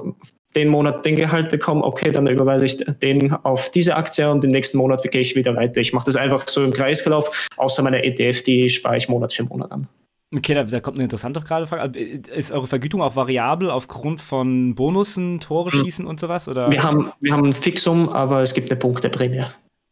den 0.55 0.69
Monat 0.69 1.05
den 1.05 1.15
Gehalt 1.15 1.49
bekomme, 1.49 1.83
okay, 1.83 2.11
dann 2.11 2.27
überweise 2.27 2.65
ich 2.65 2.77
den 2.77 3.31
auf 3.43 3.69
diese 3.69 3.95
Aktie 3.95 4.29
und 4.29 4.43
im 4.43 4.51
nächsten 4.51 4.77
Monat 4.77 5.03
gehe 5.11 5.21
ich 5.21 5.35
wieder 5.35 5.55
weiter. 5.55 5.81
Ich 5.81 5.93
mache 5.93 6.05
das 6.05 6.15
einfach 6.15 6.47
so 6.47 6.63
im 6.63 6.71
Kreislauf, 6.71 7.47
außer 7.57 7.83
meine 7.83 8.03
ETF, 8.03 8.41
die 8.43 8.69
spare 8.69 8.97
ich 8.97 9.09
Monat 9.09 9.33
für 9.33 9.43
Monat 9.43 9.71
an. 9.71 9.87
Okay, 10.35 10.53
da, 10.53 10.63
da, 10.63 10.79
kommt 10.79 10.97
eine 10.97 11.03
interessante 11.03 11.39
gerade 11.39 11.67
Frage. 11.67 11.99
Ist 11.99 12.51
eure 12.51 12.67
Vergütung 12.67 13.01
auch 13.01 13.15
variabel 13.15 13.69
aufgrund 13.69 14.21
von 14.21 14.75
Bonussen, 14.75 15.39
Tore 15.39 15.71
hm. 15.71 15.79
schießen 15.79 16.05
und 16.05 16.19
sowas? 16.19 16.47
Oder? 16.47 16.71
Wir, 16.71 16.83
haben, 16.83 17.11
wir 17.19 17.33
haben 17.33 17.45
ein 17.45 17.53
Fixum, 17.53 18.09
aber 18.09 18.41
es 18.41 18.53
gibt 18.53 18.71
eine 18.71 18.79
Punkteprämie. 18.79 19.43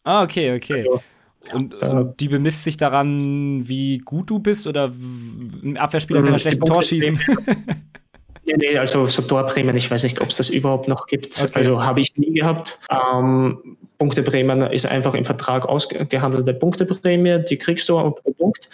Ah, 0.04 0.24
okay, 0.24 0.56
okay. 0.56 0.86
Also, 0.88 1.01
und, 1.54 1.75
und, 1.75 2.19
die 2.19 2.30
bemisst 2.30 2.63
sich 2.63 2.77
daran, 2.77 3.68
wie 3.68 4.00
gut 4.00 4.30
du 4.30 4.39
bist 4.39 4.65
oder 4.65 4.92
ein 5.63 5.77
Abwehrspieler 5.77 6.21
kann 6.21 6.33
ein 6.33 6.39
schlechtes 6.39 6.68
Tor 6.68 6.81
schießen? 6.81 7.19
Nee, 8.45 8.55
nee, 8.57 8.77
also 8.77 9.07
so 9.07 9.21
Torprämien, 9.21 9.75
ich 9.75 9.89
weiß 9.89 10.03
nicht, 10.03 10.19
ob 10.19 10.29
es 10.29 10.37
das 10.37 10.49
überhaupt 10.49 10.87
noch 10.87 11.05
gibt. 11.07 11.41
Okay. 11.41 11.51
Also 11.53 11.83
habe 11.83 12.01
ich 12.01 12.15
nie 12.17 12.33
gehabt. 12.33 12.79
Ähm, 12.91 13.77
Punkteprämien 13.97 14.61
ist 14.63 14.85
einfach 14.85 15.13
im 15.13 15.23
Vertrag 15.23 15.67
ausgehandelte 15.67 16.53
Punkteprämie, 16.53 17.39
die 17.39 17.57
kriegst 17.57 17.87
du 17.87 17.95
pro 18.11 18.31
Punkt. 18.31 18.69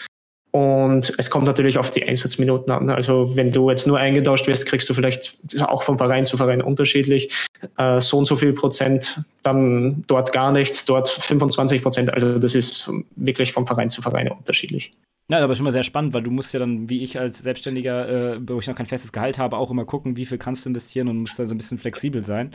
Und 0.52 1.14
es 1.20 1.30
kommt 1.30 1.46
natürlich 1.46 1.78
auf 1.78 1.92
die 1.92 2.04
Einsatzminuten 2.04 2.72
an. 2.72 2.90
Also 2.90 3.36
wenn 3.36 3.52
du 3.52 3.70
jetzt 3.70 3.86
nur 3.86 4.00
eingetauscht 4.00 4.48
wirst, 4.48 4.66
kriegst 4.66 4.90
du 4.90 4.96
vielleicht 4.96 5.38
auch 5.62 5.84
vom 5.84 6.00
Verein 6.00 6.26
zu 6.26 6.38
Verein 6.38 6.64
unterschiedlich 6.64 7.32
äh, 7.78 8.02
so 8.02 8.18
und 8.18 8.26
so 8.26 8.36
viel 8.36 8.54
Prozent, 8.54 9.22
dann 9.44 10.04
dort 10.08 10.34
gar 10.34 10.52
nichts, 10.52 10.86
dort 10.86 11.08
25 11.08 11.84
Prozent. 11.84 12.12
Also 12.12 12.40
das 12.40 12.56
ist 12.56 12.90
wirklich 13.16 13.54
vom 13.54 13.68
Verein 13.68 13.92
zu 13.92 14.02
Verein 14.02 14.30
unterschiedlich. 14.32 14.92
Ja, 15.32 15.44
aber 15.44 15.54
schon 15.54 15.66
mal 15.66 15.72
sehr 15.72 15.84
spannend, 15.84 16.14
weil 16.14 16.24
du 16.24 16.32
musst 16.32 16.54
ja 16.54 16.60
dann, 16.60 16.90
wie 16.90 17.04
ich 17.04 17.20
als 17.20 17.38
Selbstständiger, 17.38 18.34
äh, 18.34 18.40
wo 18.42 18.60
ich 18.60 18.68
noch 18.68 18.76
kein 18.76 18.88
festes 18.88 19.12
Gehalt 19.12 19.38
habe, 19.38 19.58
auch 19.58 19.70
immer 19.70 19.86
gucken, 19.86 20.18
wie 20.18 20.26
viel 20.26 20.40
kannst 20.40 20.66
du 20.66 20.70
investieren 20.70 21.08
und 21.08 21.20
musst 21.20 21.38
da 21.38 21.46
so 21.46 21.54
ein 21.54 21.58
bisschen 21.58 21.78
flexibel 21.78 22.24
sein. 22.24 22.52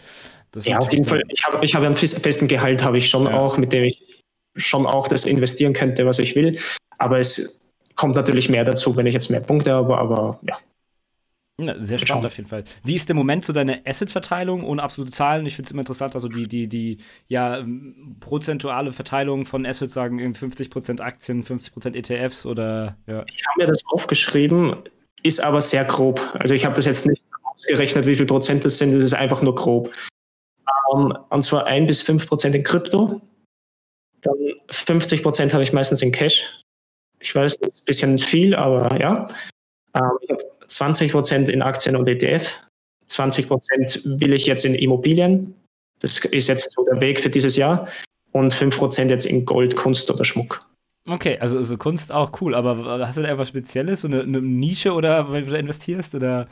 Das 0.50 0.67
ja, 0.67 0.79
auf 0.79 0.93
jeden 0.93 1.05
Fall. 1.05 1.23
Ich 1.29 1.47
habe 1.47 1.65
ich 1.65 1.75
hab 1.75 1.85
einen 1.85 1.94
festen 1.97 2.49
Gehalt, 2.49 2.82
habe 2.82 2.99
ich 2.99 3.09
schon 3.09 3.26
ja. 3.26 3.38
auch, 3.38 3.56
mit 3.59 3.73
dem 3.73 3.85
ich 3.85 4.02
schon 4.57 4.87
auch 4.87 5.07
das 5.07 5.25
investieren 5.25 5.73
könnte, 5.73 6.04
was 6.04 6.19
ich 6.19 6.35
will. 6.35 6.59
Aber 6.99 7.21
es 7.21 7.73
kommt 7.95 8.16
natürlich 8.16 8.49
mehr 8.49 8.64
dazu, 8.64 8.97
wenn 8.97 9.07
ich 9.07 9.14
jetzt 9.14 9.31
mehr 9.31 9.40
Punkte 9.40 9.73
habe, 9.73 9.97
aber 9.97 10.40
ja. 10.43 10.59
Ja, 11.61 11.80
sehr 11.80 11.99
spannend 11.99 12.26
auf 12.26 12.37
jeden 12.37 12.49
Fall. 12.49 12.64
Wie 12.82 12.96
ist 12.96 13.08
der 13.08 13.14
Moment 13.14 13.44
so 13.44 13.52
deine 13.52 13.87
Asset-Verteilung 13.87 14.64
ohne 14.64 14.82
absolute 14.82 15.12
Zahlen? 15.12 15.46
Ich 15.46 15.54
finde 15.54 15.68
es 15.68 15.73
immer 15.73 15.82
interessant, 15.82 16.16
also 16.16 16.26
die, 16.26 16.49
die, 16.49 16.68
die 16.68 16.99
ja, 17.28 17.58
ähm, 17.58 18.16
prozentuale 18.18 18.90
Verteilung 18.90 19.44
von 19.44 19.64
Assets, 19.64 19.94
sagen 19.94 20.18
50% 20.18 21.00
Aktien, 21.00 21.44
50% 21.44 21.94
ETFs 21.94 22.44
oder 22.44 22.96
ja. 23.06 23.25
Ich 23.28 23.44
habe 23.46 23.58
mir 23.58 23.66
das 23.68 23.84
aufgeschrieben, 23.87 24.82
ist 25.23 25.44
aber 25.44 25.61
sehr 25.61 25.84
grob. 25.84 26.20
Also 26.34 26.54
ich 26.54 26.64
habe 26.64 26.75
das 26.75 26.87
jetzt 26.87 27.06
nicht 27.06 27.23
ausgerechnet, 27.44 28.04
wie 28.06 28.16
viel 28.16 28.26
Prozent 28.26 28.64
das 28.64 28.78
sind, 28.78 28.92
das 28.92 29.04
ist 29.04 29.14
einfach 29.14 29.40
nur 29.40 29.54
grob. 29.54 29.92
Um, 30.90 31.12
ähm, 31.12 31.18
und 31.30 31.44
zwar 31.44 31.66
1 31.66 31.87
bis 31.87 32.02
5 32.02 32.26
Prozent 32.26 32.56
in 32.56 32.64
Krypto, 32.64 33.20
dann 34.23 34.34
50 34.70 35.23
Prozent 35.23 35.52
habe 35.52 35.62
ich 35.62 35.73
meistens 35.73 36.02
in 36.02 36.11
Cash. 36.11 36.58
Ich 37.20 37.32
weiß, 37.32 37.58
das 37.61 37.75
ist 37.75 37.82
ein 37.82 37.87
bisschen 37.87 38.18
viel, 38.18 38.56
aber 38.56 39.00
ja. 39.00 39.28
Um, 39.92 40.02
ähm, 40.02 40.18
ich 40.23 40.30
habe 40.30 40.53
20 40.75 41.12
Prozent 41.12 41.49
in 41.49 41.62
Aktien 41.62 41.95
und 41.95 42.09
ETF, 42.09 42.52
20 43.07 43.47
Prozent 43.49 44.00
will 44.04 44.33
ich 44.33 44.47
jetzt 44.47 44.64
in 44.64 44.75
Immobilien. 44.75 45.54
Das 46.00 46.19
ist 46.19 46.49
jetzt 46.49 46.73
so 46.73 46.85
der 46.85 47.00
Weg 47.00 47.21
für 47.21 47.31
dieses 47.31 47.57
Jahr. 47.57 47.87
Und 48.33 48.52
5 48.52 48.76
Prozent 48.76 49.11
jetzt 49.11 49.26
in 49.26 49.45
Gold, 49.45 49.76
Kunst 49.76 50.11
oder 50.11 50.25
Schmuck. 50.25 50.66
Okay, 51.09 51.38
also, 51.38 51.59
also 51.59 51.76
Kunst 51.76 52.11
auch 52.11 52.33
cool, 52.40 52.54
aber 52.54 53.07
hast 53.07 53.16
du 53.16 53.23
da 53.23 53.28
etwas 53.28 53.49
Spezielles, 53.49 54.00
so 54.00 54.09
eine, 54.09 54.23
eine 54.23 54.40
Nische 54.40 54.93
oder 54.93 55.31
wenn 55.31 55.45
du 55.45 55.52
da 55.52 55.59
investierst? 55.59 56.14
Oder? 56.14 56.49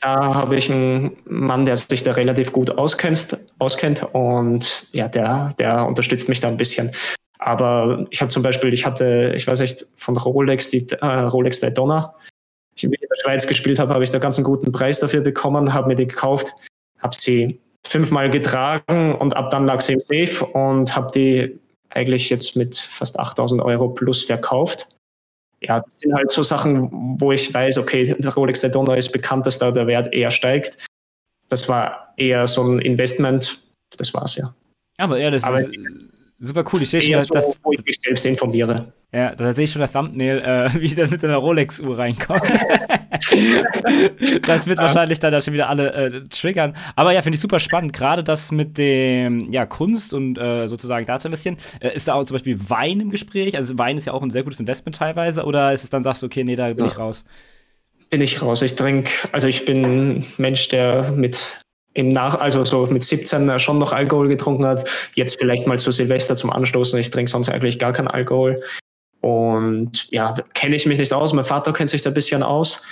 Da 0.00 0.34
habe 0.34 0.56
ich 0.56 0.70
einen 0.70 1.16
Mann, 1.26 1.66
der 1.66 1.76
sich 1.76 2.02
da 2.02 2.12
relativ 2.12 2.52
gut 2.52 2.70
auskennt, 2.70 3.36
auskennt 3.58 4.02
und 4.14 4.86
ja, 4.92 5.08
der, 5.08 5.52
der 5.58 5.86
unterstützt 5.86 6.30
mich 6.30 6.40
da 6.40 6.48
ein 6.48 6.56
bisschen. 6.56 6.92
Aber 7.38 8.06
ich 8.10 8.22
habe 8.22 8.30
zum 8.30 8.42
Beispiel, 8.42 8.72
ich 8.72 8.86
hatte, 8.86 9.34
ich 9.36 9.46
weiß 9.46 9.60
nicht, 9.60 9.84
von 9.96 10.16
Rolex 10.16 10.70
die 10.70 10.86
äh, 11.02 11.06
Rolex 11.06 11.60
Daytona 11.60 12.14
ich 12.76 12.84
in 12.84 12.90
der 12.92 13.22
Schweiz 13.22 13.46
gespielt 13.46 13.78
habe, 13.78 13.94
habe 13.94 14.04
ich 14.04 14.10
da 14.10 14.18
ganz 14.18 14.36
einen 14.36 14.44
guten 14.44 14.72
Preis 14.72 15.00
dafür 15.00 15.20
bekommen, 15.20 15.72
habe 15.72 15.88
mir 15.88 15.94
die 15.94 16.06
gekauft, 16.06 16.52
habe 17.00 17.14
sie 17.16 17.60
fünfmal 17.86 18.30
getragen 18.30 19.14
und 19.14 19.36
ab 19.36 19.50
dann 19.50 19.66
lag 19.66 19.80
sie 19.80 19.94
im 19.94 20.00
Safe 20.00 20.44
und 20.44 20.94
habe 20.96 21.10
die 21.12 21.58
eigentlich 21.90 22.28
jetzt 22.30 22.56
mit 22.56 22.76
fast 22.76 23.18
8000 23.18 23.62
Euro 23.62 23.88
plus 23.88 24.24
verkauft. 24.24 24.88
Ja, 25.60 25.80
das 25.80 26.00
sind 26.00 26.12
halt 26.14 26.30
so 26.30 26.42
Sachen, 26.42 26.90
wo 27.20 27.32
ich 27.32 27.52
weiß, 27.52 27.78
okay, 27.78 28.14
der 28.18 28.34
Rolex 28.34 28.60
Daytona 28.60 28.94
ist 28.94 29.10
bekannt, 29.12 29.46
dass 29.46 29.58
da 29.58 29.70
der 29.70 29.86
Wert 29.86 30.12
eher 30.12 30.30
steigt. 30.30 30.84
das 31.48 31.68
war 31.68 32.12
eher 32.16 32.46
so 32.48 32.62
ein 32.62 32.80
Investment. 32.80 33.58
Das 33.96 34.12
war's 34.12 34.36
ja. 34.36 34.54
Aber 34.98 35.18
ja, 35.18 35.30
das 35.30 35.44
Aber 35.44 35.60
ist 35.60 35.70
super 36.38 36.64
cool. 36.72 36.82
Ich 36.82 36.90
sehe 36.90 37.00
schon, 37.00 37.22
so, 37.22 37.34
das, 37.34 37.58
wo 37.62 37.72
ich 37.72 37.84
mich 37.84 37.98
selbst 38.00 38.26
informiere. 38.26 38.92
Ja, 39.12 39.34
da 39.34 39.54
sehe 39.54 39.64
ich 39.64 39.72
schon 39.72 39.80
das 39.80 39.92
Thumbnail, 39.92 40.38
äh, 40.40 40.68
wie 40.80 40.88
der 40.88 41.08
mit 41.08 41.20
seiner 41.20 41.36
Rolex-Uhr 41.36 41.96
reinkommt. 41.96 42.42
das 44.46 44.66
wird 44.66 44.78
ja. 44.78 44.84
wahrscheinlich 44.84 45.20
dann 45.20 45.40
schon 45.40 45.54
wieder 45.54 45.68
alle 45.68 45.92
äh, 45.92 46.24
triggern. 46.28 46.76
Aber 46.96 47.12
ja, 47.12 47.22
finde 47.22 47.36
ich 47.36 47.40
super 47.40 47.60
spannend. 47.60 47.92
Gerade 47.92 48.22
das 48.22 48.52
mit 48.52 48.76
dem 48.78 49.50
ja, 49.52 49.64
Kunst 49.64 50.12
und 50.12 50.36
äh, 50.38 50.66
sozusagen 50.66 51.06
da 51.06 51.18
zu 51.18 51.28
investieren. 51.28 51.56
Äh, 51.80 51.94
ist 51.94 52.08
da 52.08 52.14
auch 52.14 52.24
zum 52.24 52.34
Beispiel 52.34 52.58
Wein 52.68 53.00
im 53.00 53.10
Gespräch? 53.10 53.56
Also 53.56 53.78
Wein 53.78 53.96
ist 53.96 54.06
ja 54.06 54.12
auch 54.12 54.22
ein 54.22 54.30
sehr 54.30 54.42
gutes 54.42 54.60
Investment 54.60 54.96
teilweise. 54.96 55.44
Oder 55.44 55.72
ist 55.72 55.84
es 55.84 55.90
dann, 55.90 56.02
sagst 56.02 56.22
du, 56.22 56.26
okay, 56.26 56.44
nee, 56.44 56.56
da 56.56 56.68
bin 56.68 56.84
ja. 56.84 56.90
ich 56.90 56.98
raus? 56.98 57.24
Bin 58.10 58.20
ich 58.20 58.42
raus. 58.42 58.62
Ich 58.62 58.76
trinke, 58.76 59.10
also 59.32 59.48
ich 59.48 59.64
bin 59.64 60.24
Mensch, 60.36 60.68
der 60.68 61.10
mit 61.12 61.60
im 61.96 62.10
Nach, 62.10 62.34
also 62.38 62.62
so 62.62 62.86
mit 62.86 63.02
17 63.02 63.58
schon 63.58 63.78
noch 63.78 63.92
Alkohol 63.92 64.28
getrunken 64.28 64.66
hat. 64.66 64.86
Jetzt 65.14 65.38
vielleicht 65.38 65.66
mal 65.66 65.78
zu 65.78 65.90
Silvester 65.90 66.36
zum 66.36 66.52
Anstoßen. 66.52 66.98
Ich 67.00 67.10
trinke 67.10 67.30
sonst 67.30 67.48
eigentlich 67.48 67.78
gar 67.78 67.94
keinen 67.94 68.08
Alkohol. 68.08 68.62
Und 69.22 70.06
ja, 70.10 70.34
kenne 70.52 70.76
ich 70.76 70.84
mich 70.84 70.98
nicht 70.98 71.12
aus. 71.14 71.32
Mein 71.32 71.46
Vater 71.46 71.72
kennt 71.72 71.88
sich 71.88 72.02
da 72.02 72.10
ein 72.10 72.14
bisschen 72.14 72.42
aus. 72.42 72.82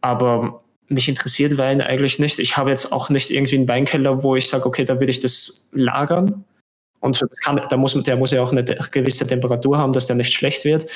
Aber 0.00 0.62
mich 0.88 1.08
interessiert 1.08 1.58
Wein 1.58 1.82
eigentlich 1.82 2.18
nicht. 2.18 2.38
Ich 2.38 2.56
habe 2.56 2.70
jetzt 2.70 2.90
auch 2.90 3.10
nicht 3.10 3.30
irgendwie 3.30 3.56
einen 3.56 3.68
Weinkeller, 3.68 4.22
wo 4.22 4.34
ich 4.34 4.48
sage, 4.48 4.64
okay, 4.64 4.86
da 4.86 4.98
will 4.98 5.10
ich 5.10 5.20
das 5.20 5.68
lagern. 5.72 6.44
Und 7.00 7.22
kann, 7.44 7.60
da 7.68 7.76
muss, 7.76 8.02
der 8.02 8.16
muss 8.16 8.30
ja 8.30 8.42
auch 8.42 8.52
eine 8.52 8.64
gewisse 8.64 9.26
Temperatur 9.26 9.76
haben, 9.76 9.92
dass 9.92 10.06
der 10.06 10.16
nicht 10.16 10.32
schlecht 10.32 10.64
wird. 10.64 10.86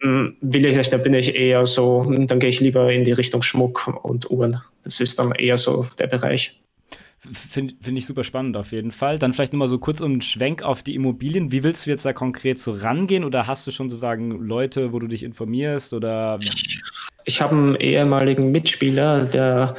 Hm, 0.00 0.36
will 0.40 0.66
ich 0.66 0.76
nicht, 0.76 0.92
da 0.92 0.96
bin 0.96 1.14
ich 1.14 1.34
eher 1.34 1.66
so, 1.66 2.04
hm, 2.04 2.26
dann 2.26 2.38
gehe 2.38 2.48
ich 2.50 2.60
lieber 2.60 2.92
in 2.92 3.04
die 3.04 3.12
Richtung 3.12 3.42
Schmuck 3.42 3.88
und 4.04 4.30
Uhren. 4.30 4.60
Das 4.84 5.00
ist 5.00 5.18
dann 5.18 5.32
eher 5.32 5.58
so 5.58 5.86
der 5.98 6.06
Bereich. 6.06 6.60
Finde 7.32 7.74
find 7.80 7.98
ich 7.98 8.06
super 8.06 8.22
spannend 8.22 8.56
auf 8.56 8.70
jeden 8.70 8.92
Fall. 8.92 9.18
Dann 9.18 9.32
vielleicht 9.32 9.52
nochmal 9.52 9.68
so 9.68 9.78
kurz 9.78 10.00
um 10.00 10.12
einen 10.12 10.20
Schwenk 10.20 10.62
auf 10.62 10.84
die 10.84 10.94
Immobilien. 10.94 11.50
Wie 11.50 11.64
willst 11.64 11.84
du 11.84 11.90
jetzt 11.90 12.04
da 12.04 12.12
konkret 12.12 12.60
so 12.60 12.70
rangehen 12.70 13.24
oder 13.24 13.48
hast 13.48 13.66
du 13.66 13.72
schon 13.72 13.90
sozusagen 13.90 14.30
Leute, 14.30 14.92
wo 14.92 15.00
du 15.00 15.08
dich 15.08 15.24
informierst 15.24 15.92
oder? 15.92 16.38
Ich, 16.40 16.80
ich 17.24 17.40
habe 17.40 17.56
einen 17.56 17.74
ehemaligen 17.74 18.52
Mitspieler, 18.52 19.24
der 19.24 19.74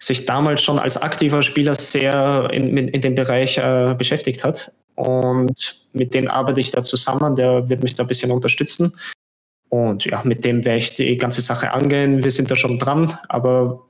sich 0.00 0.24
damals 0.24 0.62
schon 0.62 0.78
als 0.78 0.96
aktiver 0.96 1.42
Spieler 1.42 1.74
sehr 1.74 2.48
in, 2.52 2.76
in, 2.76 2.88
in 2.88 3.00
dem 3.00 3.16
Bereich 3.16 3.58
äh, 3.58 3.94
beschäftigt 3.98 4.44
hat. 4.44 4.72
Und 4.94 5.86
mit 5.92 6.14
dem 6.14 6.28
arbeite 6.28 6.60
ich 6.60 6.70
da 6.70 6.84
zusammen. 6.84 7.34
Der 7.34 7.68
wird 7.68 7.82
mich 7.82 7.96
da 7.96 8.04
ein 8.04 8.06
bisschen 8.06 8.30
unterstützen. 8.30 8.92
Und 9.74 10.04
ja, 10.04 10.20
mit 10.22 10.44
dem 10.44 10.64
werde 10.64 10.78
ich 10.78 10.94
die 10.94 11.18
ganze 11.18 11.40
Sache 11.40 11.72
angehen. 11.72 12.22
Wir 12.22 12.30
sind 12.30 12.48
da 12.48 12.54
schon 12.54 12.78
dran, 12.78 13.18
aber 13.28 13.82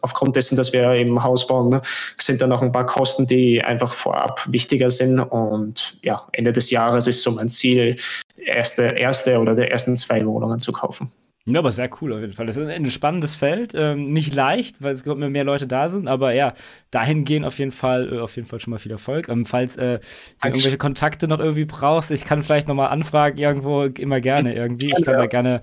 aufgrund 0.00 0.36
dessen, 0.36 0.56
dass 0.56 0.72
wir 0.72 0.94
im 0.94 1.22
Haus 1.22 1.46
bauen, 1.46 1.68
ne, 1.68 1.82
sind 2.16 2.40
da 2.40 2.46
noch 2.46 2.62
ein 2.62 2.72
paar 2.72 2.86
Kosten, 2.86 3.26
die 3.26 3.62
einfach 3.62 3.92
vorab 3.92 4.46
wichtiger 4.50 4.88
sind. 4.88 5.20
Und 5.20 5.98
ja, 6.00 6.26
Ende 6.32 6.54
des 6.54 6.70
Jahres 6.70 7.06
ist 7.08 7.22
so 7.22 7.30
mein 7.32 7.50
Ziel, 7.50 7.96
erste, 8.38 8.84
erste 8.84 9.38
oder 9.38 9.54
der 9.54 9.70
ersten 9.70 9.98
zwei 9.98 10.24
Wohnungen 10.24 10.60
zu 10.60 10.72
kaufen. 10.72 11.12
Ja, 11.48 11.60
aber 11.60 11.70
sehr 11.70 11.88
cool 12.02 12.12
auf 12.12 12.20
jeden 12.20 12.34
Fall. 12.34 12.44
Das 12.44 12.58
ist 12.58 12.68
ein 12.68 12.90
spannendes 12.90 13.34
Feld. 13.34 13.72
Ähm, 13.74 14.12
nicht 14.12 14.34
leicht, 14.34 14.76
weil 14.80 14.92
es 14.92 15.02
immer 15.02 15.30
mehr 15.30 15.44
Leute 15.44 15.66
da 15.66 15.88
sind, 15.88 16.06
aber 16.06 16.34
ja, 16.34 16.52
dahingehend 16.90 17.46
auf 17.46 17.58
jeden 17.58 17.72
Fall, 17.72 18.12
äh, 18.12 18.18
auf 18.18 18.36
jeden 18.36 18.46
Fall 18.46 18.60
schon 18.60 18.72
mal 18.72 18.78
viel 18.78 18.92
Erfolg. 18.92 19.30
Ähm, 19.30 19.46
falls 19.46 19.76
äh, 19.76 19.98
du 20.42 20.48
irgendwelche 20.48 20.76
Kontakte 20.76 21.26
noch 21.26 21.38
irgendwie 21.38 21.64
brauchst, 21.64 22.10
ich 22.10 22.24
kann 22.26 22.42
vielleicht 22.42 22.68
nochmal 22.68 22.90
anfragen 22.90 23.38
irgendwo, 23.38 23.84
immer 23.84 24.20
gerne 24.20 24.54
irgendwie. 24.54 24.92
Ich 24.94 25.04
kann 25.04 25.14
ja. 25.14 25.22
da 25.22 25.26
gerne 25.26 25.60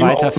weiter, 0.00 0.32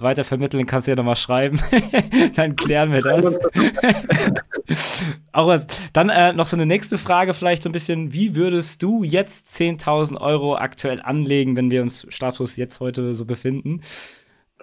weiter 0.00 0.24
vermitteln, 0.24 0.64
kannst 0.64 0.86
du 0.86 0.92
ja 0.92 0.96
nochmal 0.96 1.16
schreiben. 1.16 1.60
dann 2.34 2.56
klären 2.56 2.90
wir 2.90 3.02
das. 3.02 3.38
Auch 5.32 5.46
was. 5.46 5.66
Dann 5.92 6.08
äh, 6.08 6.32
noch 6.32 6.46
so 6.46 6.56
eine 6.56 6.64
nächste 6.64 6.96
Frage, 6.96 7.34
vielleicht 7.34 7.62
so 7.62 7.68
ein 7.68 7.72
bisschen, 7.72 8.14
wie 8.14 8.34
würdest 8.34 8.82
du 8.82 9.02
jetzt 9.02 9.46
10.000 9.48 10.18
Euro 10.18 10.56
aktuell 10.56 11.02
anlegen, 11.02 11.54
wenn 11.56 11.70
wir 11.70 11.82
uns 11.82 12.06
Status 12.08 12.56
jetzt 12.56 12.80
heute 12.80 13.14
so 13.14 13.26
befinden? 13.26 13.82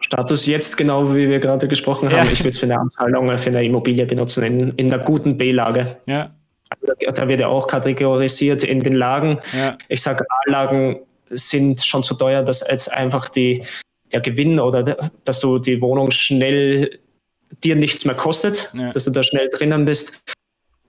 Status 0.01 0.45
jetzt, 0.45 0.77
genau 0.77 1.15
wie 1.15 1.29
wir 1.29 1.39
gerade 1.39 1.67
gesprochen 1.67 2.11
haben. 2.11 2.25
Ja. 2.25 2.31
Ich 2.31 2.39
würde 2.39 2.49
es 2.49 2.59
für 2.59 2.65
eine 2.65 2.79
Anzahlung 2.79 3.37
für 3.37 3.49
eine 3.49 3.63
Immobilie 3.63 4.05
benutzen, 4.05 4.43
in, 4.43 4.69
in 4.75 4.89
der 4.89 4.99
guten 4.99 5.37
B-Lage. 5.37 5.97
Ja. 6.05 6.31
Also 6.69 6.87
da, 6.87 7.11
da, 7.11 7.27
wird 7.27 7.39
ja 7.39 7.47
auch 7.47 7.67
kategorisiert 7.67 8.63
in 8.63 8.81
den 8.81 8.95
Lagen. 8.95 9.39
Ja. 9.57 9.77
Ich 9.87 10.01
sage, 10.01 10.25
A-Lagen 10.29 10.99
sind 11.29 11.81
schon 11.83 12.03
zu 12.03 12.15
teuer, 12.15 12.43
dass 12.43 12.67
jetzt 12.69 12.91
einfach 12.91 13.29
die, 13.29 13.63
der 14.11 14.21
Gewinn 14.21 14.59
oder 14.59 14.97
dass 15.23 15.39
du 15.39 15.59
die 15.59 15.81
Wohnung 15.81 16.11
schnell 16.11 16.99
dir 17.63 17.75
nichts 17.75 18.05
mehr 18.05 18.15
kostet, 18.15 18.71
ja. 18.73 18.91
dass 18.91 19.05
du 19.05 19.11
da 19.11 19.23
schnell 19.23 19.49
drinnen 19.49 19.85
bist, 19.85 20.21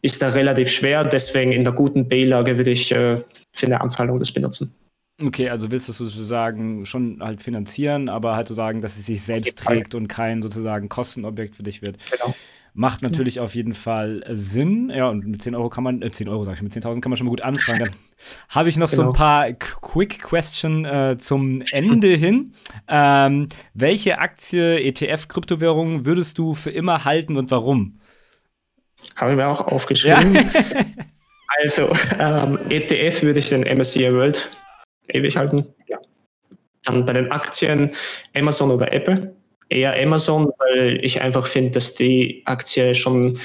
ist 0.02 0.23
da 0.23 0.29
relativ 0.29 0.71
schwer. 0.71 1.05
Deswegen 1.05 1.52
in 1.52 1.64
der 1.64 1.73
guten 1.73 2.09
B-Lage 2.09 2.57
würde 2.57 2.71
ich 2.71 2.93
äh, 2.93 3.23
für 3.52 3.67
eine 3.67 3.81
Anzahlung 3.81 4.19
das 4.19 4.33
benutzen. 4.33 4.75
Okay, 5.23 5.49
also 5.50 5.71
willst 5.71 5.89
du 5.89 5.93
sozusagen 5.93 6.87
schon 6.87 7.19
halt 7.21 7.43
finanzieren, 7.43 8.09
aber 8.09 8.37
halt 8.37 8.49
so 8.49 8.55
sagen, 8.55 8.81
dass 8.81 8.97
es 8.97 9.07
sich 9.07 9.23
selbst 9.23 9.59
trägt 9.59 9.95
und 9.95 10.09
kein 10.09 10.43
sozusagen 10.43 10.89
Kostenobjekt 10.89 11.57
für 11.57 11.62
dich 11.62 11.83
wird. 11.83 11.99
Genau. 12.11 12.35
Macht 12.73 13.03
natürlich 13.03 13.37
ja. 13.37 13.43
auf 13.43 13.55
jeden 13.57 13.75
Fall 13.75 14.23
äh, 14.25 14.37
Sinn. 14.37 14.91
Ja, 14.95 15.09
und 15.09 15.27
mit 15.27 15.43
10 15.43 15.55
Euro 15.57 15.69
kann 15.69 15.83
man, 15.83 16.03
äh, 16.03 16.11
10 16.11 16.29
Euro 16.29 16.45
sag 16.45 16.55
ich, 16.55 16.62
mit 16.62 16.73
10.000 16.73 17.00
kann 17.00 17.11
man 17.11 17.17
schon 17.17 17.27
mal 17.27 17.31
gut 17.31 17.43
anfangen. 17.43 17.81
Dann 17.81 17.91
habe 18.49 18.69
ich 18.69 18.77
noch 18.77 18.89
genau. 18.89 18.97
so 18.97 19.03
ein 19.03 19.12
genau. 19.12 19.19
paar 19.19 19.53
Quick 19.53 20.23
Question 20.23 20.85
äh, 20.85 21.17
zum 21.19 21.62
Ende 21.73 22.09
hin. 22.15 22.55
Ähm, 22.87 23.49
welche 23.75 24.19
Aktie, 24.19 24.81
ETF, 24.81 25.27
Kryptowährung 25.29 26.05
würdest 26.05 26.39
du 26.39 26.55
für 26.55 26.71
immer 26.71 27.05
halten 27.05 27.37
und 27.37 27.50
warum? 27.50 27.99
Habe 29.17 29.33
ich 29.33 29.37
mir 29.37 29.49
auch 29.49 29.67
aufgeschrieben. 29.67 30.35
Ja. 30.35 30.45
also, 31.62 31.91
ähm, 32.19 32.59
ETF 32.69 33.23
würde 33.23 33.41
ich 33.41 33.49
den 33.49 33.62
MSCI 33.62 34.12
World 34.15 34.49
ewig 35.14 35.37
halten. 35.37 35.67
Ja. 35.87 35.99
Dann 36.85 37.05
bei 37.05 37.12
den 37.12 37.31
Aktien 37.31 37.90
Amazon 38.35 38.71
oder 38.71 38.93
Apple. 38.93 39.35
Eher 39.69 39.95
Amazon, 40.02 40.50
weil 40.59 40.99
ich 41.05 41.21
einfach 41.21 41.47
finde, 41.47 41.73
dass 41.73 41.95
die 41.95 42.43
Aktie 42.45 42.95
schon, 42.95 43.38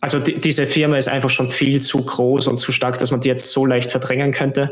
also 0.00 0.18
die, 0.18 0.34
diese 0.34 0.66
Firma 0.66 0.96
ist 0.96 1.08
einfach 1.08 1.28
schon 1.30 1.48
viel 1.48 1.82
zu 1.82 2.02
groß 2.02 2.48
und 2.48 2.58
zu 2.58 2.72
stark, 2.72 2.98
dass 2.98 3.10
man 3.10 3.20
die 3.20 3.28
jetzt 3.28 3.52
so 3.52 3.66
leicht 3.66 3.90
verdrängen 3.90 4.32
könnte. 4.32 4.70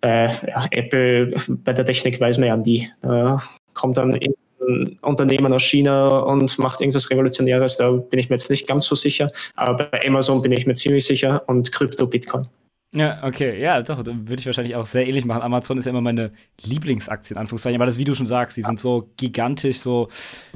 Äh, 0.00 0.28
ja, 0.48 0.66
Apple, 0.70 1.34
bei 1.48 1.72
der 1.72 1.84
Technik 1.84 2.20
weiß 2.20 2.38
man 2.38 2.48
ja 2.48 2.56
nie. 2.56 2.88
Äh, 3.02 3.36
kommt 3.74 3.96
dann 3.96 4.14
ein 4.14 4.98
Unternehmen 5.02 5.52
aus 5.52 5.62
China 5.62 6.08
und 6.08 6.58
macht 6.58 6.80
irgendwas 6.80 7.10
Revolutionäres, 7.10 7.76
da 7.76 7.90
bin 7.90 8.18
ich 8.18 8.28
mir 8.28 8.34
jetzt 8.34 8.50
nicht 8.50 8.66
ganz 8.66 8.86
so 8.86 8.94
sicher. 8.94 9.30
Aber 9.54 9.84
bei 9.84 10.06
Amazon 10.06 10.42
bin 10.42 10.52
ich 10.52 10.66
mir 10.66 10.74
ziemlich 10.74 11.06
sicher 11.06 11.42
und 11.46 11.72
Krypto, 11.72 12.06
Bitcoin. 12.06 12.48
Ja, 12.92 13.22
okay, 13.22 13.60
ja, 13.60 13.82
doch, 13.82 13.98
würde 14.06 14.36
ich 14.38 14.46
wahrscheinlich 14.46 14.74
auch 14.74 14.86
sehr 14.86 15.06
ähnlich 15.06 15.26
machen. 15.26 15.42
Amazon 15.42 15.76
ist 15.76 15.84
ja 15.84 15.90
immer 15.90 16.00
meine 16.00 16.32
Lieblingsaktie, 16.62 17.34
in 17.34 17.38
Anführungszeichen. 17.38 17.78
Aber 17.78 17.84
das, 17.84 17.98
wie 17.98 18.04
du 18.04 18.14
schon 18.14 18.26
sagst, 18.26 18.56
die 18.56 18.62
sind 18.62 18.80
so 18.80 19.10
gigantisch, 19.18 19.80
so, 19.80 20.08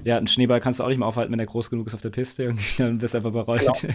ja, 0.02 0.16
ein 0.16 0.26
Schneeball 0.26 0.60
kannst 0.60 0.80
du 0.80 0.84
auch 0.84 0.88
nicht 0.88 0.98
mehr 0.98 1.06
aufhalten, 1.06 1.30
wenn 1.30 1.38
der 1.38 1.46
groß 1.46 1.68
genug 1.68 1.88
ist 1.88 1.94
auf 1.94 2.00
der 2.00 2.10
Piste. 2.10 2.44
Irgendwie, 2.44 2.64
dann 2.78 2.98
bist 2.98 3.12
du 3.12 3.18
einfach 3.18 3.32
berollt. 3.32 3.68
Genau. 3.80 3.94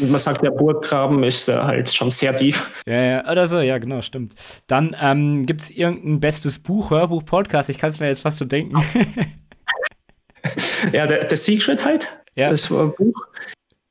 Und 0.00 0.10
man 0.10 0.20
sagt, 0.20 0.42
der 0.42 0.50
Burggraben 0.50 1.22
ist 1.22 1.48
äh, 1.48 1.54
halt 1.54 1.92
schon 1.92 2.10
sehr 2.10 2.36
tief. 2.36 2.82
Ja, 2.86 3.02
ja, 3.02 3.30
oder 3.30 3.46
so, 3.46 3.60
ja, 3.60 3.78
genau, 3.78 4.00
stimmt. 4.00 4.34
Dann 4.66 4.96
ähm, 5.00 5.46
gibt 5.46 5.62
es 5.62 5.70
irgendein 5.70 6.20
bestes 6.20 6.58
Buch, 6.58 6.90
Hörbuch, 6.90 7.24
Podcast? 7.24 7.68
Ich 7.68 7.78
kann 7.78 7.90
es 7.90 8.00
mir 8.00 8.08
jetzt 8.08 8.22
fast 8.22 8.38
so 8.38 8.44
denken. 8.44 8.76
ja, 10.92 11.06
der, 11.06 11.24
der 11.24 11.36
Secret 11.36 11.84
halt, 11.84 12.08
ja. 12.34 12.50
das 12.50 12.70
war 12.70 12.84
ein 12.84 12.94
Buch. 12.94 13.26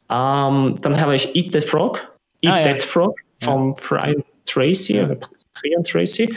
Ähm, 0.09 0.77
dann 0.81 0.99
habe 0.99 1.15
ich 1.15 1.35
Eat 1.35 1.53
the 1.53 1.61
Frog. 1.61 2.13
Eat 2.41 2.51
ah, 2.51 2.63
That 2.63 2.81
ja. 2.81 2.87
Frog 2.87 3.15
vom 3.41 3.75
Brian 3.75 4.23
Tracy 4.45 5.01
oder 5.01 5.17
Brian 5.59 5.83
Tracy 5.83 6.33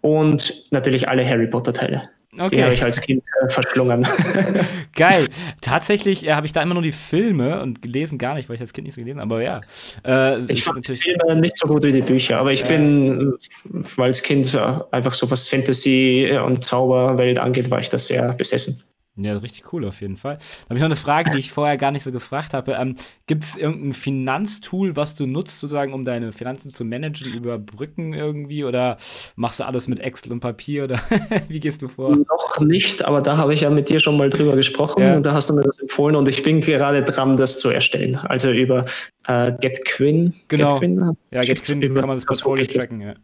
und 0.00 0.66
natürlich 0.70 1.08
alle 1.08 1.28
Harry 1.28 1.46
Potter 1.46 1.72
Teile. 1.72 2.10
Okay. 2.38 2.56
Die 2.56 2.64
habe 2.64 2.74
ich 2.74 2.82
als 2.82 3.00
Kind 3.00 3.22
äh, 3.42 3.48
verschlungen. 3.48 4.06
Geil. 4.94 5.26
Tatsächlich 5.60 6.26
äh, 6.26 6.32
habe 6.32 6.46
ich 6.46 6.52
da 6.52 6.62
immer 6.62 6.74
nur 6.74 6.82
die 6.82 6.92
Filme 6.92 7.62
und 7.62 7.80
gelesen 7.80 8.18
gar 8.18 8.34
nicht, 8.34 8.48
weil 8.48 8.56
ich 8.56 8.60
als 8.60 8.72
Kind 8.72 8.86
nicht 8.86 8.94
so 8.94 9.00
gelesen 9.00 9.20
habe. 9.20 9.34
Aber 9.34 9.42
ja. 9.42 9.60
Äh, 10.04 10.44
ich 10.50 10.64
fand 10.64 10.86
die 10.88 10.96
Filme 10.96 11.36
nicht 11.36 11.56
so 11.56 11.68
gut 11.68 11.84
wie 11.84 11.92
die 11.92 12.02
Bücher, 12.02 12.38
aber 12.38 12.52
ich 12.52 12.64
bin, 12.64 13.34
weil 13.64 14.06
als 14.06 14.22
Kind 14.22 14.58
einfach 14.90 15.14
so 15.14 15.30
was 15.30 15.48
Fantasy 15.48 16.36
und 16.44 16.64
Zauberwelt 16.64 17.38
angeht, 17.38 17.70
war 17.70 17.78
ich 17.78 17.90
da 17.90 17.98
sehr 17.98 18.32
besessen. 18.32 18.82
Ja, 19.16 19.36
richtig 19.36 19.72
cool 19.72 19.84
auf 19.84 20.00
jeden 20.00 20.16
Fall. 20.16 20.38
Da 20.38 20.70
habe 20.70 20.74
ich 20.74 20.80
noch 20.80 20.86
eine 20.86 20.96
Frage, 20.96 21.30
die 21.30 21.38
ich 21.38 21.52
vorher 21.52 21.76
gar 21.76 21.92
nicht 21.92 22.02
so 22.02 22.10
gefragt 22.10 22.52
habe. 22.52 22.72
Ähm, 22.72 22.96
Gibt 23.28 23.44
es 23.44 23.56
irgendein 23.56 23.92
Finanztool, 23.92 24.96
was 24.96 25.14
du 25.14 25.26
nutzt, 25.26 25.60
sozusagen, 25.60 25.92
um 25.92 26.04
deine 26.04 26.32
Finanzen 26.32 26.70
zu 26.70 26.84
managen, 26.84 27.32
überbrücken 27.32 28.12
irgendwie? 28.12 28.64
Oder 28.64 28.96
machst 29.36 29.60
du 29.60 29.64
alles 29.64 29.86
mit 29.86 30.00
Excel 30.00 30.32
und 30.32 30.40
Papier? 30.40 30.84
Oder 30.84 31.00
wie 31.48 31.60
gehst 31.60 31.80
du 31.80 31.86
vor? 31.86 32.10
Noch 32.10 32.58
nicht, 32.60 33.04
aber 33.04 33.20
da 33.20 33.36
habe 33.36 33.54
ich 33.54 33.60
ja 33.60 33.70
mit 33.70 33.88
dir 33.88 34.00
schon 34.00 34.16
mal 34.16 34.30
drüber 34.30 34.56
gesprochen 34.56 35.04
ja. 35.04 35.16
und 35.16 35.24
da 35.24 35.32
hast 35.32 35.48
du 35.48 35.54
mir 35.54 35.62
das 35.62 35.78
empfohlen 35.78 36.16
und 36.16 36.28
ich 36.28 36.42
bin 36.42 36.60
gerade 36.60 37.04
dran, 37.04 37.36
das 37.36 37.60
zu 37.60 37.68
erstellen. 37.68 38.16
Also 38.16 38.50
über 38.50 38.84
äh, 39.28 39.52
GetQuinn. 39.52 40.34
Genau. 40.48 40.80
GetQuin, 40.80 41.16
ja, 41.30 41.40
GetQuinn 41.42 41.80
kann 41.94 42.08
man 42.08 42.16
das 42.16 42.26
Portfolio 42.26 42.64
tracken, 42.64 43.00
ja. 43.00 43.14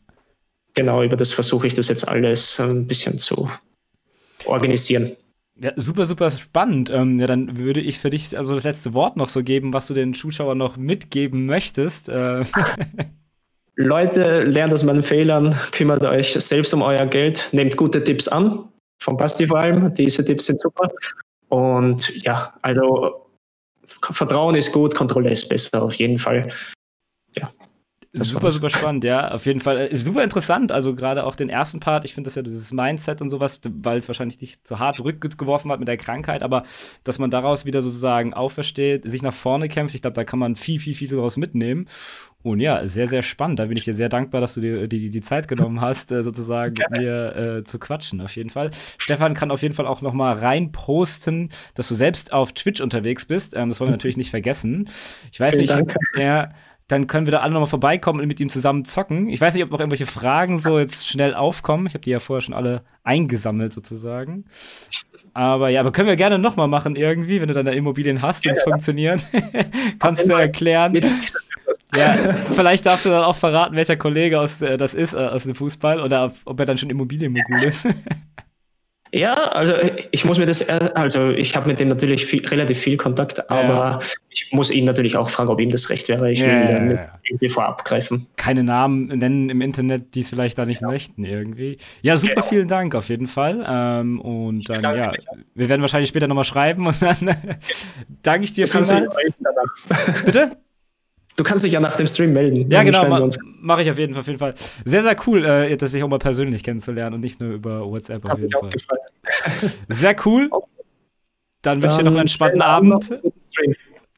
Genau, 0.74 1.02
über 1.02 1.16
das 1.16 1.32
versuche 1.32 1.66
ich 1.66 1.74
das 1.74 1.88
jetzt 1.88 2.06
alles 2.06 2.60
ein 2.60 2.86
bisschen 2.86 3.18
zu 3.18 3.50
organisieren. 4.44 5.16
Ja, 5.62 5.72
super, 5.76 6.06
super 6.06 6.30
spannend. 6.30 6.88
Ähm, 6.88 7.20
ja, 7.20 7.26
dann 7.26 7.58
würde 7.58 7.80
ich 7.80 7.98
für 7.98 8.08
dich 8.08 8.36
also 8.36 8.54
das 8.54 8.64
letzte 8.64 8.94
Wort 8.94 9.16
noch 9.16 9.28
so 9.28 9.42
geben, 9.42 9.74
was 9.74 9.86
du 9.86 9.94
den 9.94 10.14
Zuschauern 10.14 10.56
noch 10.56 10.78
mitgeben 10.78 11.44
möchtest. 11.44 12.08
Äh. 12.08 12.44
Leute, 13.76 14.44
lernt 14.44 14.72
aus 14.72 14.84
meinen 14.84 15.02
Fehlern, 15.02 15.54
kümmert 15.72 16.02
euch 16.02 16.32
selbst 16.32 16.72
um 16.72 16.82
euer 16.82 17.06
Geld, 17.06 17.48
nehmt 17.52 17.76
gute 17.76 18.02
Tipps 18.02 18.26
an, 18.28 18.68
vom 19.02 19.16
Basti 19.16 19.46
vor 19.46 19.58
allem. 19.58 19.92
Diese 19.94 20.24
Tipps 20.24 20.46
sind 20.46 20.60
super. 20.60 20.90
Und 21.48 22.08
ja, 22.24 22.54
also 22.62 23.26
Vertrauen 24.00 24.54
ist 24.54 24.72
gut, 24.72 24.94
Kontrolle 24.94 25.30
ist 25.30 25.48
besser, 25.48 25.82
auf 25.82 25.94
jeden 25.94 26.18
Fall. 26.18 26.48
Ja. 28.20 28.32
Super, 28.32 28.50
super 28.50 28.70
spannend, 28.70 29.04
ja, 29.04 29.30
auf 29.30 29.46
jeden 29.46 29.60
Fall. 29.60 29.78
Äh, 29.78 29.94
super 29.96 30.22
interessant, 30.22 30.72
also 30.72 30.94
gerade 30.94 31.24
auch 31.24 31.36
den 31.36 31.48
ersten 31.48 31.80
Part. 31.80 32.04
Ich 32.04 32.14
finde 32.14 32.28
das 32.28 32.34
ja 32.34 32.42
dieses 32.42 32.72
Mindset 32.72 33.20
und 33.20 33.30
sowas, 33.30 33.60
weil 33.64 33.98
es 33.98 34.08
wahrscheinlich 34.08 34.40
nicht 34.40 34.66
so 34.66 34.78
hart 34.78 35.00
rückgeworfen 35.00 35.70
hat 35.72 35.78
mit 35.78 35.88
der 35.88 35.96
Krankheit, 35.96 36.42
aber 36.42 36.62
dass 37.04 37.18
man 37.18 37.30
daraus 37.30 37.64
wieder 37.64 37.82
sozusagen 37.82 38.34
aufersteht, 38.34 39.08
sich 39.10 39.22
nach 39.22 39.34
vorne 39.34 39.68
kämpft, 39.68 39.94
ich 39.94 40.02
glaube, 40.02 40.14
da 40.14 40.24
kann 40.24 40.38
man 40.38 40.56
viel, 40.56 40.78
viel, 40.78 40.94
viel 40.94 41.08
daraus 41.08 41.36
mitnehmen. 41.36 41.86
Und 42.42 42.60
ja, 42.60 42.86
sehr, 42.86 43.06
sehr 43.06 43.20
spannend. 43.22 43.58
Da 43.58 43.66
bin 43.66 43.76
ich 43.76 43.84
dir 43.84 43.92
sehr 43.92 44.08
dankbar, 44.08 44.40
dass 44.40 44.54
du 44.54 44.62
dir 44.62 44.88
die, 44.88 45.10
die 45.10 45.20
Zeit 45.20 45.46
genommen 45.46 45.80
hast, 45.82 46.10
äh, 46.10 46.22
sozusagen 46.22 46.74
mit 46.78 46.98
mir 46.98 47.36
äh, 47.36 47.64
zu 47.64 47.78
quatschen, 47.78 48.20
auf 48.20 48.34
jeden 48.34 48.50
Fall. 48.50 48.70
Stefan 48.98 49.34
kann 49.34 49.50
auf 49.50 49.62
jeden 49.62 49.74
Fall 49.74 49.86
auch 49.86 50.00
noch 50.00 50.14
mal 50.14 50.34
reinposten, 50.34 51.50
dass 51.74 51.88
du 51.88 51.94
selbst 51.94 52.32
auf 52.32 52.52
Twitch 52.52 52.80
unterwegs 52.80 53.26
bist. 53.26 53.54
Ähm, 53.54 53.68
das 53.68 53.80
wollen 53.80 53.88
wir 53.88 53.92
natürlich 53.92 54.16
nicht 54.16 54.30
vergessen. 54.30 54.88
Ich 55.32 55.40
weiß 55.40 55.50
Vielen 55.50 55.60
nicht, 55.60 55.70
Dank. 55.70 55.94
ja, 56.16 56.48
dann 56.90 57.06
können 57.06 57.26
wir 57.26 57.30
da 57.30 57.40
alle 57.40 57.52
nochmal 57.52 57.68
vorbeikommen 57.68 58.20
und 58.20 58.26
mit 58.26 58.40
ihm 58.40 58.48
zusammen 58.48 58.84
zocken. 58.84 59.28
Ich 59.28 59.40
weiß 59.40 59.54
nicht, 59.54 59.62
ob 59.62 59.70
noch 59.70 59.78
irgendwelche 59.78 60.06
Fragen 60.06 60.58
so 60.58 60.78
jetzt 60.78 61.06
schnell 61.08 61.34
aufkommen. 61.34 61.86
Ich 61.86 61.94
habe 61.94 62.02
die 62.02 62.10
ja 62.10 62.18
vorher 62.18 62.42
schon 62.42 62.54
alle 62.54 62.82
eingesammelt 63.04 63.72
sozusagen. 63.72 64.44
Aber 65.32 65.68
ja, 65.68 65.80
aber 65.80 65.92
können 65.92 66.08
wir 66.08 66.16
gerne 66.16 66.38
nochmal 66.38 66.66
machen 66.66 66.96
irgendwie, 66.96 67.40
wenn 67.40 67.46
du 67.46 67.54
deine 67.54 67.74
Immobilien 67.74 68.20
hast, 68.20 68.44
die 68.44 68.48
ja, 68.48 68.54
funktionieren. 68.54 69.22
Kannst 70.00 70.28
du 70.28 70.32
erklären. 70.32 70.94
ja, 71.96 72.34
vielleicht 72.50 72.86
darfst 72.86 73.06
du 73.06 73.10
dann 73.10 73.22
auch 73.22 73.36
verraten, 73.36 73.76
welcher 73.76 73.96
Kollege 73.96 74.40
aus, 74.40 74.60
äh, 74.60 74.76
das 74.76 74.92
ist 74.92 75.14
äh, 75.14 75.18
aus 75.18 75.44
dem 75.44 75.54
Fußball 75.54 76.00
oder 76.00 76.32
ob 76.44 76.58
er 76.58 76.66
dann 76.66 76.78
schon 76.78 76.90
Immobilienmogul 76.90 77.62
ist. 77.62 77.86
Ja, 79.12 79.34
also 79.34 79.74
ich 80.12 80.24
muss 80.24 80.38
mir 80.38 80.46
das, 80.46 80.68
also 80.68 81.30
ich 81.30 81.56
habe 81.56 81.68
mit 81.68 81.80
dem 81.80 81.88
natürlich 81.88 82.26
viel, 82.26 82.46
relativ 82.46 82.78
viel 82.78 82.96
Kontakt, 82.96 83.50
aber 83.50 83.74
ja. 83.74 83.98
ich 84.28 84.52
muss 84.52 84.70
ihn 84.70 84.84
natürlich 84.84 85.16
auch 85.16 85.28
fragen, 85.28 85.48
ob 85.48 85.60
ihm 85.60 85.70
das 85.70 85.90
recht 85.90 86.08
wäre. 86.08 86.30
Ich 86.30 86.40
will 86.42 86.48
ja, 86.48 86.78
ihn 86.78 86.90
ja, 86.90 87.18
irgendwie 87.24 87.48
vorab 87.48 87.84
greifen. 87.84 88.26
Keine 88.36 88.62
Namen 88.62 89.06
nennen 89.06 89.50
im 89.50 89.60
Internet, 89.62 90.14
die 90.14 90.20
es 90.20 90.28
vielleicht 90.28 90.58
da 90.58 90.64
nicht 90.64 90.80
möchten 90.80 91.24
irgendwie. 91.24 91.76
Ja, 92.02 92.16
super, 92.16 92.34
genau. 92.34 92.46
vielen 92.46 92.68
Dank 92.68 92.94
auf 92.94 93.08
jeden 93.08 93.26
Fall. 93.26 93.64
Ähm, 93.68 94.20
und 94.20 94.68
dann, 94.68 94.82
ja, 94.82 95.12
wir 95.54 95.68
werden 95.68 95.80
wahrscheinlich 95.80 96.08
später 96.08 96.28
nochmal 96.28 96.44
schreiben 96.44 96.86
und 96.86 97.02
dann 97.02 97.36
danke 98.22 98.44
ich 98.44 98.52
dir 98.52 98.68
vielmals. 98.68 99.36
Bitte? 100.24 100.52
Du 101.40 101.44
kannst 101.44 101.64
dich 101.64 101.72
ja 101.72 101.80
nach 101.80 101.96
dem 101.96 102.06
Stream 102.06 102.34
melden. 102.34 102.70
Ja, 102.70 102.82
genau, 102.82 103.08
ma 103.08 103.26
mache 103.62 103.80
ich 103.80 103.90
auf 103.90 103.98
jeden 103.98 104.12
Fall, 104.12 104.20
auf 104.20 104.26
jeden 104.26 104.38
Fall. 104.38 104.52
Sehr, 104.84 105.02
sehr 105.02 105.16
cool, 105.26 105.46
äh, 105.46 105.74
das 105.74 105.90
sich 105.90 106.02
auch 106.02 106.08
mal 106.08 106.18
persönlich 106.18 106.62
kennenzulernen 106.62 107.14
und 107.14 107.22
nicht 107.22 107.40
nur 107.40 107.52
über 107.52 107.80
WhatsApp 107.90 108.22
auf 108.26 108.32
Hab 108.32 108.40
jeden 108.40 108.52
Fall. 108.52 108.98
Sehr 109.88 110.14
cool. 110.26 110.50
Dann, 111.62 111.80
dann 111.80 111.82
wünsche 111.82 111.94
ich 111.94 111.96
dir 111.96 112.04
noch 112.04 112.10
einen 112.10 112.20
entspannten 112.20 112.60
Abend. 112.60 113.18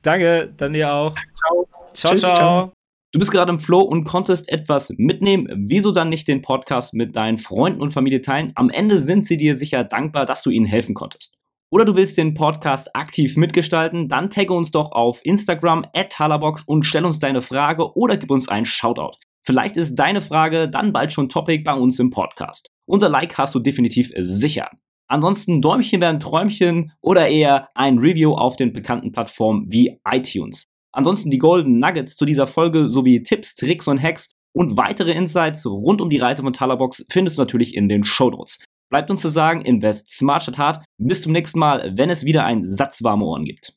Danke, 0.02 0.52
dann 0.56 0.72
dir 0.72 0.92
auch. 0.92 1.14
Ciao. 1.14 1.68
Ciao, 1.94 2.12
Tschüss, 2.12 2.22
ciao. 2.22 2.72
Du 3.12 3.20
bist 3.20 3.30
gerade 3.30 3.52
im 3.52 3.60
Flow 3.60 3.82
und 3.82 4.02
konntest 4.02 4.48
etwas 4.48 4.92
mitnehmen. 4.96 5.46
Wieso 5.68 5.92
dann 5.92 6.08
nicht 6.08 6.26
den 6.26 6.42
Podcast 6.42 6.92
mit 6.92 7.14
deinen 7.14 7.38
Freunden 7.38 7.80
und 7.80 7.92
Familie 7.92 8.22
teilen? 8.22 8.50
Am 8.56 8.68
Ende 8.68 8.98
sind 8.98 9.24
sie 9.24 9.36
dir 9.36 9.56
sicher 9.56 9.84
dankbar, 9.84 10.26
dass 10.26 10.42
du 10.42 10.50
ihnen 10.50 10.66
helfen 10.66 10.96
konntest 10.96 11.38
oder 11.72 11.86
du 11.86 11.96
willst 11.96 12.18
den 12.18 12.34
Podcast 12.34 12.94
aktiv 12.94 13.38
mitgestalten, 13.38 14.06
dann 14.06 14.30
tagge 14.30 14.52
uns 14.52 14.70
doch 14.72 14.92
auf 14.92 15.20
Instagram 15.24 15.86
at 15.94 16.12
Talabox 16.12 16.64
und 16.66 16.84
stell 16.84 17.06
uns 17.06 17.18
deine 17.18 17.40
Frage 17.40 17.96
oder 17.96 18.18
gib 18.18 18.30
uns 18.30 18.46
einen 18.46 18.66
Shoutout. 18.66 19.16
Vielleicht 19.42 19.78
ist 19.78 19.94
deine 19.94 20.20
Frage 20.20 20.68
dann 20.68 20.92
bald 20.92 21.12
schon 21.12 21.30
Topic 21.30 21.64
bei 21.64 21.72
uns 21.72 21.98
im 21.98 22.10
Podcast. 22.10 22.68
Unser 22.84 23.08
Like 23.08 23.38
hast 23.38 23.54
du 23.54 23.58
definitiv 23.58 24.12
sicher. 24.16 24.68
Ansonsten 25.08 25.62
Däumchen 25.62 26.02
wären 26.02 26.20
Träumchen 26.20 26.92
oder 27.00 27.28
eher 27.28 27.70
ein 27.74 27.98
Review 27.98 28.34
auf 28.34 28.56
den 28.56 28.74
bekannten 28.74 29.10
Plattformen 29.10 29.64
wie 29.68 29.98
iTunes. 30.06 30.64
Ansonsten 30.92 31.30
die 31.30 31.38
Golden 31.38 31.78
Nuggets 31.78 32.16
zu 32.16 32.26
dieser 32.26 32.46
Folge 32.46 32.90
sowie 32.90 33.22
Tipps, 33.22 33.54
Tricks 33.54 33.88
und 33.88 34.02
Hacks 34.02 34.28
und 34.54 34.76
weitere 34.76 35.12
Insights 35.12 35.64
rund 35.64 36.02
um 36.02 36.10
die 36.10 36.18
Reise 36.18 36.42
von 36.42 36.52
Talabox 36.52 37.06
findest 37.08 37.38
du 37.38 37.42
natürlich 37.42 37.74
in 37.74 37.88
den 37.88 38.04
Show 38.04 38.28
Notes. 38.28 38.58
Bleibt 38.92 39.10
uns 39.10 39.22
zu 39.22 39.30
sagen, 39.30 39.62
invest 39.62 40.10
smart 40.10 40.42
statt 40.42 40.58
hart. 40.58 40.84
Bis 40.98 41.22
zum 41.22 41.32
nächsten 41.32 41.58
Mal, 41.58 41.94
wenn 41.96 42.10
es 42.10 42.26
wieder 42.26 42.44
ein 42.44 42.62
Satz 42.62 43.02
warme 43.02 43.24
Ohren 43.24 43.46
gibt. 43.46 43.74